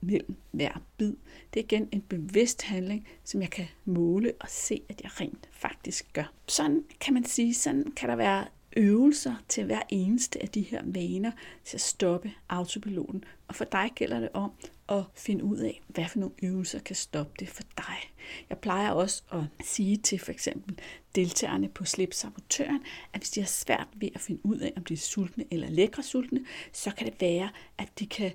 mellem 0.00 0.36
hver 0.50 0.82
bid. 0.96 1.14
Det 1.54 1.60
er 1.60 1.64
igen 1.64 1.88
en 1.92 2.00
bevidst 2.00 2.62
handling, 2.62 3.08
som 3.24 3.40
jeg 3.40 3.50
kan 3.50 3.66
måle 3.84 4.32
og 4.40 4.48
se, 4.48 4.82
at 4.88 5.00
jeg 5.02 5.20
rent 5.20 5.48
faktisk 5.52 6.12
gør. 6.12 6.32
Sådan 6.46 6.84
kan 7.00 7.14
man 7.14 7.24
sige, 7.24 7.54
sådan 7.54 7.92
kan 7.96 8.08
der 8.08 8.16
være 8.16 8.46
øvelser 8.76 9.34
til 9.48 9.64
hver 9.64 9.82
eneste 9.88 10.42
af 10.42 10.48
de 10.48 10.60
her 10.60 10.82
vaner 10.84 11.30
til 11.64 11.76
at 11.76 11.80
stoppe 11.80 12.32
autopiloten. 12.48 13.24
Og 13.48 13.54
for 13.54 13.64
dig 13.64 13.90
gælder 13.94 14.20
det 14.20 14.28
om 14.32 14.50
at 14.88 15.02
finde 15.14 15.44
ud 15.44 15.56
af, 15.56 15.82
hvad 15.88 16.04
for 16.08 16.18
nogle 16.18 16.34
øvelser 16.42 16.78
kan 16.78 16.96
stoppe 16.96 17.32
det 17.38 17.48
for 17.48 17.62
dig. 17.76 18.12
Jeg 18.48 18.58
plejer 18.58 18.90
også 18.90 19.22
at 19.32 19.42
sige 19.64 19.96
til 19.96 20.18
for 20.18 20.32
eksempel 20.32 20.78
deltagerne 21.14 21.68
på 21.68 21.84
Slip 21.84 22.14
Sabotøren, 22.14 22.80
at 23.12 23.20
hvis 23.20 23.30
de 23.30 23.40
har 23.40 23.46
svært 23.46 23.88
ved 23.96 24.08
at 24.14 24.20
finde 24.20 24.46
ud 24.46 24.58
af, 24.58 24.72
om 24.76 24.84
de 24.84 24.94
er 24.94 24.98
sultne 24.98 25.44
eller 25.50 25.70
lækre 25.70 26.02
sultne, 26.02 26.44
så 26.72 26.90
kan 26.94 27.06
det 27.06 27.20
være, 27.20 27.50
at 27.78 27.98
de 27.98 28.06
kan 28.06 28.32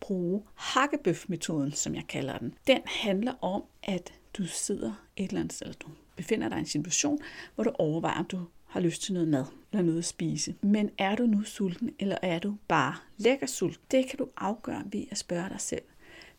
bruge 0.00 0.42
hakkebøfmetoden, 0.54 1.72
som 1.72 1.94
jeg 1.94 2.04
kalder 2.08 2.38
den. 2.38 2.54
Den 2.66 2.80
handler 2.86 3.32
om, 3.40 3.64
at 3.82 4.12
du 4.38 4.46
sidder 4.46 4.92
et 5.16 5.28
eller 5.28 5.40
andet 5.40 5.52
sted, 5.52 5.66
eller 5.66 5.78
du 5.78 5.88
befinder 6.16 6.48
dig 6.48 6.56
i 6.56 6.60
en 6.60 6.66
situation, 6.66 7.18
hvor 7.54 7.64
du 7.64 7.70
overvejer, 7.78 8.18
om 8.18 8.24
du 8.24 8.40
har 8.74 8.80
lyst 8.80 9.02
til 9.02 9.14
noget 9.14 9.28
mad 9.28 9.44
eller 9.72 9.84
noget 9.84 9.98
at 9.98 10.04
spise. 10.04 10.54
Men 10.62 10.90
er 10.98 11.14
du 11.14 11.26
nu 11.26 11.42
sulten, 11.42 11.90
eller 11.98 12.16
er 12.22 12.38
du 12.38 12.56
bare 12.68 12.94
lækker 13.16 13.46
sulten? 13.46 13.82
Det 13.90 14.08
kan 14.08 14.18
du 14.18 14.28
afgøre 14.36 14.82
ved 14.92 15.04
at 15.10 15.18
spørge 15.18 15.48
dig 15.48 15.60
selv. 15.60 15.82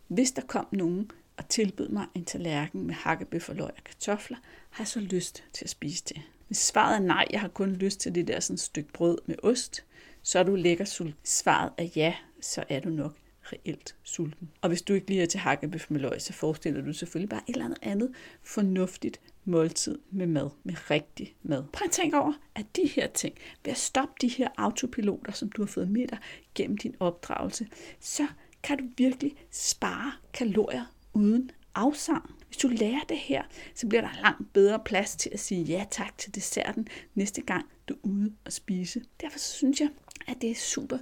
Hvis 0.07 0.31
der 0.31 0.41
kom 0.41 0.67
nogen 0.71 1.11
og 1.37 1.49
tilbød 1.49 1.89
mig 1.89 2.05
en 2.15 2.25
tallerken 2.25 2.87
med 2.87 2.93
hakkebøf 2.93 3.49
og 3.49 3.55
løg 3.55 3.69
og 3.77 3.83
kartofler, 3.85 4.37
har 4.69 4.83
jeg 4.83 4.87
så 4.87 4.99
lyst 4.99 5.43
til 5.53 5.65
at 5.65 5.69
spise 5.69 6.03
det. 6.09 6.21
Hvis 6.47 6.57
svaret 6.57 6.95
er 6.95 6.99
nej, 6.99 7.25
jeg 7.31 7.41
har 7.41 7.47
kun 7.47 7.71
lyst 7.71 7.99
til 7.99 8.15
det 8.15 8.27
der 8.27 8.39
sådan 8.39 8.57
stykke 8.57 8.93
brød 8.93 9.17
med 9.25 9.35
ost, 9.43 9.85
så 10.23 10.39
er 10.39 10.43
du 10.43 10.55
lækker 10.55 10.85
sulten. 10.85 11.15
Svaret 11.23 11.71
er 11.77 11.87
ja, 11.95 12.15
så 12.41 12.63
er 12.69 12.79
du 12.79 12.89
nok 12.89 13.15
reelt 13.53 13.95
sulten. 14.03 14.51
Og 14.61 14.67
hvis 14.69 14.81
du 14.81 14.93
ikke 14.93 15.07
lige 15.07 15.21
er 15.21 15.25
til 15.25 15.39
hakkebøf 15.39 15.85
med 15.89 15.99
løg, 15.99 16.21
så 16.21 16.33
forestiller 16.33 16.81
du 16.81 16.93
selvfølgelig 16.93 17.29
bare 17.29 17.41
et 17.47 17.53
eller 17.53 17.65
andet 17.65 17.79
andet 17.81 18.11
fornuftigt 18.43 19.19
måltid 19.45 19.99
med 20.11 20.27
mad, 20.27 20.49
med 20.63 20.75
rigtig 20.91 21.35
mad. 21.43 21.63
Prøv 21.73 21.85
at 21.85 21.91
tænke 21.91 22.19
over, 22.19 22.33
at 22.55 22.65
de 22.75 22.87
her 22.87 23.07
ting, 23.07 23.35
ved 23.63 23.71
at 23.71 23.77
stoppe 23.77 24.13
de 24.21 24.27
her 24.27 24.47
autopiloter, 24.57 25.31
som 25.31 25.49
du 25.49 25.61
har 25.61 25.67
fået 25.67 25.89
med 25.89 26.07
dig 26.07 26.17
gennem 26.55 26.77
din 26.77 26.95
opdragelse, 26.99 27.67
så 27.99 28.27
kan 28.63 28.77
du 28.77 28.83
virkelig 28.97 29.35
spare 29.51 30.11
kalorier 30.33 30.85
uden 31.13 31.51
afsang. 31.75 32.35
Hvis 32.47 32.57
du 32.57 32.67
lærer 32.67 33.03
det 33.09 33.17
her, 33.17 33.43
så 33.75 33.87
bliver 33.87 34.01
der 34.01 34.21
langt 34.21 34.53
bedre 34.53 34.79
plads 34.85 35.15
til 35.15 35.29
at 35.33 35.39
sige 35.39 35.63
ja 35.63 35.85
tak 35.91 36.17
til 36.17 36.35
desserten 36.35 36.87
næste 37.15 37.41
gang 37.41 37.65
du 37.89 37.93
er 37.93 37.97
ude 38.03 38.33
og 38.45 38.53
spise. 38.53 39.01
Derfor 39.21 39.39
synes 39.39 39.81
jeg, 39.81 39.89
at 40.27 40.41
det 40.41 40.51
er 40.51 40.55
super 40.55 40.97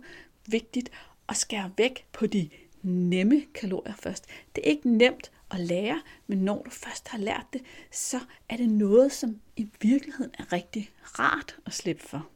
vigtigt 0.47 0.89
at 1.29 1.37
skære 1.37 1.71
væk 1.77 2.05
på 2.11 2.27
de 2.27 2.49
nemme 2.81 3.41
kalorier 3.53 3.93
først. 3.99 4.25
Det 4.55 4.65
er 4.65 4.69
ikke 4.69 4.89
nemt 4.89 5.31
at 5.53 5.59
lære, 5.59 6.01
men 6.27 6.37
når 6.37 6.61
du 6.63 6.69
først 6.69 7.07
har 7.07 7.17
lært 7.17 7.45
det, 7.53 7.61
så 7.91 8.19
er 8.49 8.57
det 8.57 8.69
noget, 8.69 9.11
som 9.11 9.39
i 9.55 9.67
virkeligheden 9.81 10.31
er 10.39 10.53
rigtig 10.53 10.91
rart 11.19 11.55
at 11.65 11.73
slippe 11.73 12.03
for. 12.03 12.27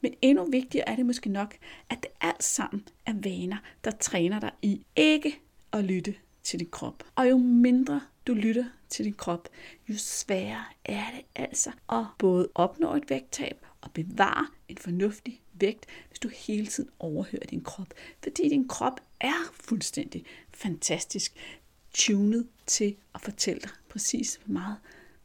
Men 0.00 0.14
endnu 0.22 0.50
vigtigere 0.50 0.88
er 0.88 0.96
det 0.96 1.06
måske 1.06 1.28
nok, 1.28 1.56
at 1.90 1.98
det 2.02 2.10
alt 2.20 2.44
sammen 2.44 2.88
er 3.06 3.14
vaner, 3.22 3.56
der 3.84 3.90
træner 3.90 4.40
dig 4.40 4.50
i 4.62 4.80
ikke 4.96 5.40
at 5.72 5.84
lytte 5.84 6.14
til 6.42 6.58
din 6.58 6.70
krop. 6.70 7.04
Og 7.14 7.30
jo 7.30 7.38
mindre 7.38 8.00
du 8.26 8.34
lytter 8.34 8.64
til 8.88 9.04
din 9.04 9.14
krop, 9.14 9.48
jo 9.88 9.94
sværere 9.98 10.64
er 10.84 11.04
det 11.16 11.24
altså 11.34 11.70
at 11.92 12.04
både 12.18 12.48
opnå 12.54 12.94
et 12.94 13.10
vægttab 13.10 13.66
og 13.80 13.90
bevare 13.92 14.46
en 14.68 14.78
fornuftig 14.78 15.40
vægt, 15.52 15.86
hvis 16.08 16.18
du 16.18 16.28
hele 16.28 16.66
tiden 16.66 16.90
overhører 16.98 17.46
din 17.46 17.64
krop. 17.64 17.94
Fordi 18.22 18.48
din 18.48 18.68
krop 18.68 19.00
er 19.20 19.52
fuldstændig 19.52 20.24
fantastisk 20.54 21.34
tunet 21.98 22.46
til 22.66 22.96
at 23.14 23.20
fortælle 23.20 23.60
dig 23.60 23.70
præcis, 23.88 24.40
hvor 24.44 24.52
meget 24.52 24.76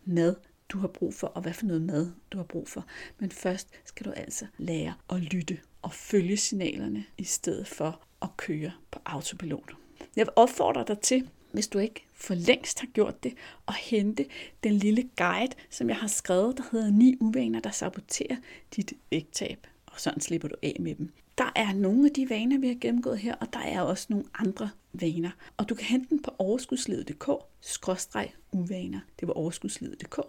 mad 0.06 0.36
du 0.70 0.78
har 0.78 0.88
brug 0.88 1.14
for, 1.14 1.28
og 1.28 1.42
hvad 1.42 1.54
for 1.54 1.66
noget 1.66 1.82
mad 1.82 2.12
du 2.32 2.38
har 2.38 2.44
brug 2.44 2.68
for. 2.68 2.86
Men 3.20 3.32
først 3.32 3.68
skal 3.86 4.06
du 4.06 4.12
altså 4.12 4.46
lære 4.58 4.94
at 5.10 5.20
lytte 5.20 5.60
og 5.82 5.94
følge 5.94 6.38
signalerne, 6.38 7.06
i 7.18 7.24
stedet 7.24 7.68
for 7.68 8.02
at 8.22 8.38
køre 8.38 8.72
på 8.92 9.00
autopilot. 9.06 9.72
Jeg 10.16 10.26
vil 10.26 10.34
opfordre 10.36 10.86
dig 10.88 11.00
til, 11.00 11.30
hvis 11.52 11.68
du 11.68 11.80
ikke 11.80 12.06
for 12.14 12.34
længst 12.34 12.80
har 12.80 12.88
gjort 12.88 13.24
det, 13.24 13.34
at 13.68 13.76
hente 13.76 14.26
den 14.64 14.74
lille 14.74 15.10
guide, 15.18 15.54
som 15.70 15.90
jeg 15.90 15.98
har 15.98 16.08
skrevet, 16.08 16.58
der 16.58 16.64
hedder 16.72 16.92
9 16.92 17.18
uvaner, 17.20 17.60
der 17.60 17.72
saboterer 17.72 18.36
dit 18.76 18.94
vægttab. 19.12 19.68
Og 19.86 20.00
sådan 20.00 20.22
slipper 20.22 20.48
du 20.48 20.56
af 20.64 20.78
med 20.80 20.96
dem. 20.96 21.14
Der 21.38 21.52
er 21.56 21.74
nogle 21.74 22.06
af 22.06 22.12
de 22.12 22.30
vaner, 22.30 22.58
vi 22.58 22.68
har 22.68 22.78
gennemgået 22.82 23.20
her, 23.20 23.36
og 23.36 23.54
der 23.54 23.60
er 23.60 23.82
også 23.82 24.08
nogle 24.10 24.26
andre 24.34 24.70
vaner. 24.94 25.32
Og 25.58 25.70
du 25.70 25.76
kan 25.76 25.86
hente 25.86 26.10
den 26.10 26.22
på 26.22 26.32
overskudslivet.dk-uvaner. 26.40 29.00
Det 29.20 29.28
var 29.28 29.34
overskudslivet.dk 29.34 30.20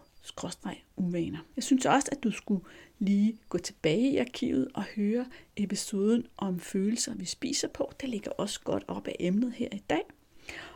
uvaner. 0.97 1.39
Jeg 1.57 1.65
synes 1.65 1.87
også, 1.87 2.09
at 2.13 2.25
du 2.25 2.31
skulle 2.31 2.65
lige 2.99 3.39
gå 3.49 3.59
tilbage 3.59 4.11
i 4.11 4.17
arkivet 4.17 4.69
og 4.75 4.83
høre 4.83 5.27
episoden 5.57 6.27
om 6.37 6.61
følelser, 6.61 7.15
vi 7.15 7.25
spiser 7.25 7.69
på. 7.69 7.93
Det 8.01 8.09
ligger 8.09 8.31
også 8.31 8.61
godt 8.61 8.85
op 8.89 9.09
af 9.09 9.17
emnet 9.21 9.53
her 9.53 9.69
i 9.73 9.83
dag. 9.91 10.03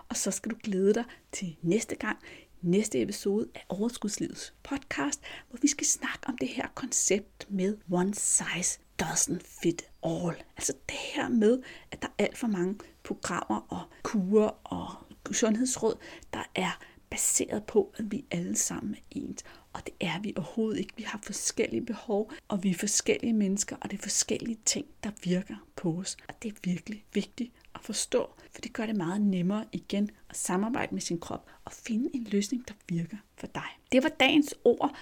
Og 0.08 0.16
så 0.16 0.30
skal 0.30 0.50
du 0.50 0.56
glæde 0.62 0.94
dig 0.94 1.04
til 1.32 1.56
næste 1.62 1.96
gang, 1.96 2.18
næste 2.62 3.02
episode 3.02 3.48
af 3.54 3.64
Overskudslivets 3.68 4.54
podcast, 4.62 5.20
hvor 5.48 5.58
vi 5.62 5.68
skal 5.68 5.86
snakke 5.86 6.20
om 6.26 6.38
det 6.38 6.48
her 6.48 6.66
koncept 6.74 7.46
med 7.50 7.76
one 7.90 8.14
size 8.14 8.80
doesn't 9.02 9.42
fit 9.62 9.82
all. 10.02 10.34
Altså 10.56 10.72
det 10.88 10.96
her 11.14 11.28
med, 11.28 11.62
at 11.90 12.02
der 12.02 12.08
er 12.08 12.24
alt 12.24 12.38
for 12.38 12.46
mange 12.46 12.78
programmer 13.02 13.66
og 13.68 13.82
kurer 14.02 14.50
og 14.64 14.94
sundhedsråd, 15.34 15.94
der 16.32 16.42
er 16.54 16.78
baseret 17.10 17.64
på, 17.64 17.94
at 17.96 18.12
vi 18.12 18.24
alle 18.30 18.56
sammen 18.56 18.94
er 18.94 18.98
ens. 19.10 19.44
Og 19.72 19.86
det 19.86 19.94
er 20.00 20.20
vi 20.20 20.32
overhovedet 20.36 20.78
ikke. 20.78 20.92
Vi 20.96 21.02
har 21.02 21.20
forskellige 21.22 21.86
behov, 21.86 22.32
og 22.48 22.62
vi 22.62 22.70
er 22.70 22.74
forskellige 22.74 23.32
mennesker, 23.32 23.76
og 23.80 23.90
det 23.90 23.98
er 23.98 24.02
forskellige 24.02 24.58
ting, 24.64 24.86
der 25.04 25.10
virker 25.24 25.56
på 25.76 25.98
os. 25.98 26.16
Og 26.28 26.34
det 26.42 26.52
er 26.52 26.56
virkelig 26.64 27.04
vigtigt 27.14 27.52
at 27.74 27.80
forstå, 27.84 28.34
for 28.52 28.60
det 28.60 28.72
gør 28.72 28.86
det 28.86 28.96
meget 28.96 29.20
nemmere 29.20 29.64
igen 29.72 30.10
at 30.30 30.36
samarbejde 30.36 30.94
med 30.94 31.00
sin 31.00 31.20
krop 31.20 31.46
og 31.64 31.72
finde 31.72 32.10
en 32.14 32.24
løsning, 32.24 32.68
der 32.68 32.74
virker 32.88 33.16
for 33.36 33.46
dig. 33.46 33.68
Det 33.92 34.02
var 34.02 34.08
dagens 34.08 34.54
ord 34.64 34.96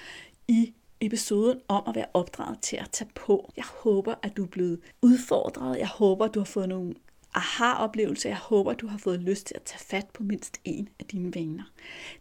i 0.49 0.75
episoden 1.01 1.61
om 1.69 1.83
at 1.87 1.95
være 1.95 2.07
opdraget 2.15 2.61
til 2.61 2.77
at 2.77 2.91
tage 2.91 3.11
på. 3.15 3.53
Jeg 3.57 3.65
håber, 3.65 4.15
at 4.23 4.37
du 4.37 4.43
er 4.43 4.49
blevet 4.49 4.81
udfordret. 5.03 5.79
Jeg 5.79 5.89
håber, 5.89 6.25
at 6.25 6.35
du 6.35 6.41
har 6.41 6.45
fået 6.45 6.69
nogle 6.69 6.95
aha-oplevelser. 7.35 8.29
Jeg 8.29 8.39
håber, 8.39 8.71
at 8.71 8.81
du 8.81 8.87
har 8.87 8.99
fået 8.99 9.21
lyst 9.21 9.47
til 9.47 9.55
at 9.55 9.63
tage 9.63 9.79
fat 9.79 10.07
på 10.15 10.23
mindst 10.23 10.61
en 10.65 10.89
af 11.01 11.05
dine 11.05 11.35
vaner. 11.35 11.65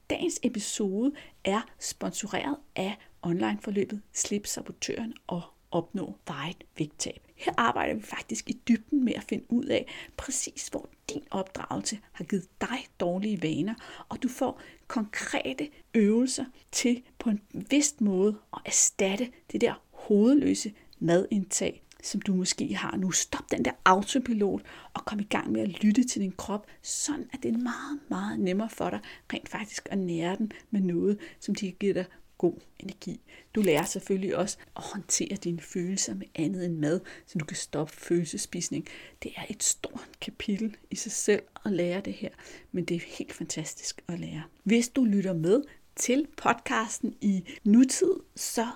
Dagens 0.09 0.39
episode 0.43 1.11
er 1.43 1.61
sponsoreret 1.79 2.57
af 2.75 2.97
onlineforløbet 3.21 4.01
Slip 4.13 4.47
Sabotøren 4.47 5.13
og 5.27 5.41
opnå 5.71 6.15
vejet 6.27 6.63
vægttab. 6.77 7.24
Her 7.35 7.53
arbejder 7.57 7.93
vi 7.93 8.01
faktisk 8.01 8.49
i 8.49 8.61
dybden 8.67 9.05
med 9.05 9.13
at 9.13 9.23
finde 9.23 9.45
ud 9.49 9.65
af 9.65 9.87
præcis, 10.17 10.67
hvor 10.67 10.89
din 11.09 11.23
opdragelse 11.31 11.99
har 12.11 12.23
givet 12.23 12.47
dig 12.61 12.87
dårlige 12.99 13.41
vaner, 13.41 13.73
og 14.09 14.23
du 14.23 14.29
får 14.29 14.61
konkrete 14.87 15.69
øvelser 15.93 16.45
til 16.71 17.03
på 17.19 17.29
en 17.29 17.41
vist 17.69 18.01
måde 18.01 18.37
at 18.53 18.61
erstatte 18.65 19.31
det 19.51 19.61
der 19.61 19.81
hovedløse 19.91 20.73
madindtag, 20.99 21.83
som 22.03 22.21
du 22.21 22.35
måske 22.35 22.75
har 22.75 22.97
nu. 22.97 23.11
Stop 23.11 23.51
den 23.51 23.65
der 23.65 23.71
autopilot 23.85 24.61
og 24.93 25.05
kom 25.05 25.19
i 25.19 25.23
gang 25.23 25.51
med 25.51 25.61
at 25.61 25.83
lytte 25.83 26.03
til 26.03 26.21
din 26.21 26.31
krop, 26.31 26.67
sådan 26.81 27.29
at 27.33 27.43
det 27.43 27.53
er 27.53 27.57
meget, 27.57 27.99
meget 28.09 28.39
nemmere 28.39 28.69
for 28.69 28.89
dig 28.89 28.99
rent 29.33 29.49
faktisk 29.49 29.87
at 29.91 29.97
nære 29.97 30.35
den 30.35 30.51
med 30.71 30.81
noget, 30.81 31.19
som 31.39 31.55
de 31.55 31.71
giver 31.71 31.93
dig 31.93 32.05
god 32.45 32.59
energi. 32.79 33.21
Du 33.55 33.61
lærer 33.61 33.85
selvfølgelig 33.85 34.35
også 34.35 34.57
at 34.75 34.83
håndtere 34.83 35.35
dine 35.35 35.61
følelser 35.61 36.13
med 36.13 36.27
andet 36.35 36.65
end 36.65 36.77
mad, 36.77 36.99
så 37.25 37.37
du 37.37 37.45
kan 37.45 37.57
stoppe 37.57 37.93
følelsespisning. 37.93 38.87
Det 39.23 39.31
er 39.35 39.45
et 39.49 39.63
stort 39.63 40.09
kapitel 40.21 40.77
i 40.91 40.95
sig 40.95 41.11
selv 41.11 41.41
at 41.65 41.71
lære 41.71 42.01
det 42.01 42.13
her, 42.13 42.29
men 42.71 42.85
det 42.85 42.95
er 42.95 43.01
helt 43.17 43.33
fantastisk 43.33 44.03
at 44.07 44.19
lære. 44.19 44.43
Hvis 44.63 44.89
du 44.89 45.03
lytter 45.03 45.33
med 45.33 45.63
til 45.95 46.27
podcasten 46.37 47.15
i 47.21 47.43
nutid, 47.63 48.13
så 48.35 48.67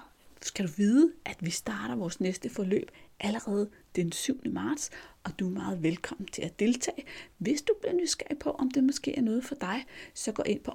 skal 0.41 0.67
du 0.67 0.71
vide, 0.77 1.11
at 1.25 1.37
vi 1.41 1.49
starter 1.49 1.95
vores 1.95 2.19
næste 2.19 2.49
forløb 2.49 2.91
allerede 3.19 3.69
den 3.95 4.11
7. 4.11 4.41
marts, 4.45 4.89
og 5.23 5.39
du 5.39 5.47
er 5.47 5.53
meget 5.53 5.83
velkommen 5.83 6.27
til 6.27 6.41
at 6.41 6.59
deltage. 6.59 7.03
Hvis 7.37 7.61
du 7.61 7.73
bliver 7.81 7.95
nysgerrig 7.95 8.39
på, 8.39 8.51
om 8.51 8.71
det 8.71 8.83
måske 8.83 9.15
er 9.15 9.21
noget 9.21 9.43
for 9.43 9.55
dig, 9.55 9.85
så 10.13 10.31
gå 10.31 10.43
ind 10.43 10.59
på 10.59 10.71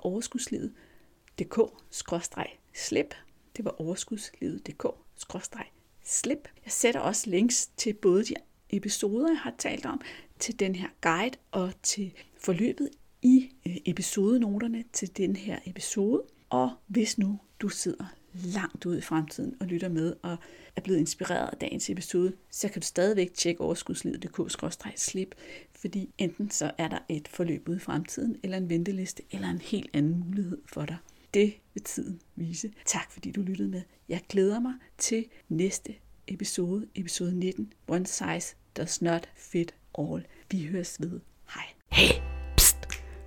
dk-slip. 1.41 3.15
Det 3.57 3.65
var 3.65 3.81
overskudslivet.dk-slip. 3.81 6.49
Jeg 6.65 6.73
sætter 6.73 7.01
også 7.01 7.31
links 7.31 7.71
til 7.77 7.93
både 7.93 8.25
de 8.25 8.35
episoder, 8.71 9.29
jeg 9.29 9.39
har 9.39 9.55
talt 9.59 9.87
om, 9.87 10.01
til 10.39 10.61
den 10.61 10.75
her 10.75 10.89
guide 11.01 11.37
og 11.53 11.73
til 11.83 12.13
forløbet 12.41 12.91
i 13.23 13.51
øh, 13.67 13.77
episodenoterne 13.85 14.85
til 14.93 15.17
den 15.17 15.37
her 15.37 15.59
episode. 15.67 16.23
Og 16.51 16.73
hvis 16.87 17.19
nu 17.19 17.41
du 17.61 17.69
sidder 17.69 18.05
langt 18.33 18.87
ude 18.87 18.99
i 18.99 19.01
fremtiden 19.01 19.55
og 19.61 19.67
lytter 19.67 19.89
med 19.89 20.15
og 20.23 20.37
er 20.77 20.81
blevet 20.81 20.99
inspireret 20.99 21.49
af 21.49 21.59
dagens 21.59 21.91
episode, 21.91 22.33
så 22.51 22.69
kan 22.69 22.81
du 22.81 22.87
stadigvæk 22.87 23.35
tjekke 23.35 23.61
overskudslivet.dk-slip, 23.61 25.35
fordi 25.73 26.11
enten 26.19 26.51
så 26.51 26.71
er 26.79 26.89
der 26.89 26.99
et 27.09 27.29
forløb 27.29 27.69
ude 27.69 27.77
i 27.77 27.81
fremtiden, 27.81 28.37
eller 28.43 28.57
en 28.57 28.69
venteliste, 28.69 29.23
eller 29.31 29.49
en 29.49 29.61
helt 29.61 29.91
anden 29.93 30.25
mulighed 30.27 30.59
for 30.67 30.87
dig. 30.87 30.97
Det 31.35 31.55
vil 31.75 31.83
tiden 31.83 32.21
vise. 32.37 32.71
Tak 32.85 33.13
fordi 33.13 33.31
du 33.31 33.43
lyttede 33.43 33.69
med. 33.69 33.83
Jeg 34.09 34.21
glæder 34.29 34.61
mig 34.61 34.75
til 34.99 35.27
næste 35.49 35.95
episode, 36.29 36.87
episode 36.95 37.39
19, 37.39 37.73
One 37.89 38.07
Size 38.07 38.57
Does 38.77 39.03
Not 39.03 39.29
Fit 39.37 39.75
All. 39.99 40.27
Vi 40.51 40.65
høres 40.65 40.97
ved. 41.01 41.21
Hej. 41.55 41.65
Hey, 41.93 42.23
pst. 42.57 42.77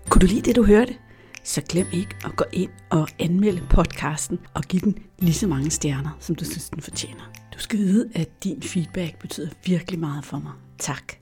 Kunne 0.10 0.20
du 0.20 0.26
lide 0.26 0.42
det, 0.42 0.56
du 0.56 0.64
hørte? 0.64 0.98
Så 1.44 1.62
glem 1.70 1.88
ikke 1.94 2.16
at 2.26 2.36
gå 2.36 2.46
ind 2.54 2.72
og 2.90 3.08
anmelde 3.20 3.68
podcasten 3.70 4.40
og 4.54 4.64
give 4.64 4.82
den 4.82 4.98
lige 5.20 5.34
så 5.34 5.48
mange 5.48 5.72
stjerner, 5.72 6.18
som 6.20 6.36
du 6.36 6.46
synes, 6.46 6.70
den 6.70 6.82
fortjener. 6.82 7.34
Du 7.54 7.60
skal 7.60 7.80
vide, 7.80 8.10
at 8.16 8.44
din 8.44 8.62
feedback 8.62 9.20
betyder 9.20 9.50
virkelig 9.66 10.00
meget 10.00 10.26
for 10.26 10.40
mig. 10.40 10.54
Tak. 10.80 11.18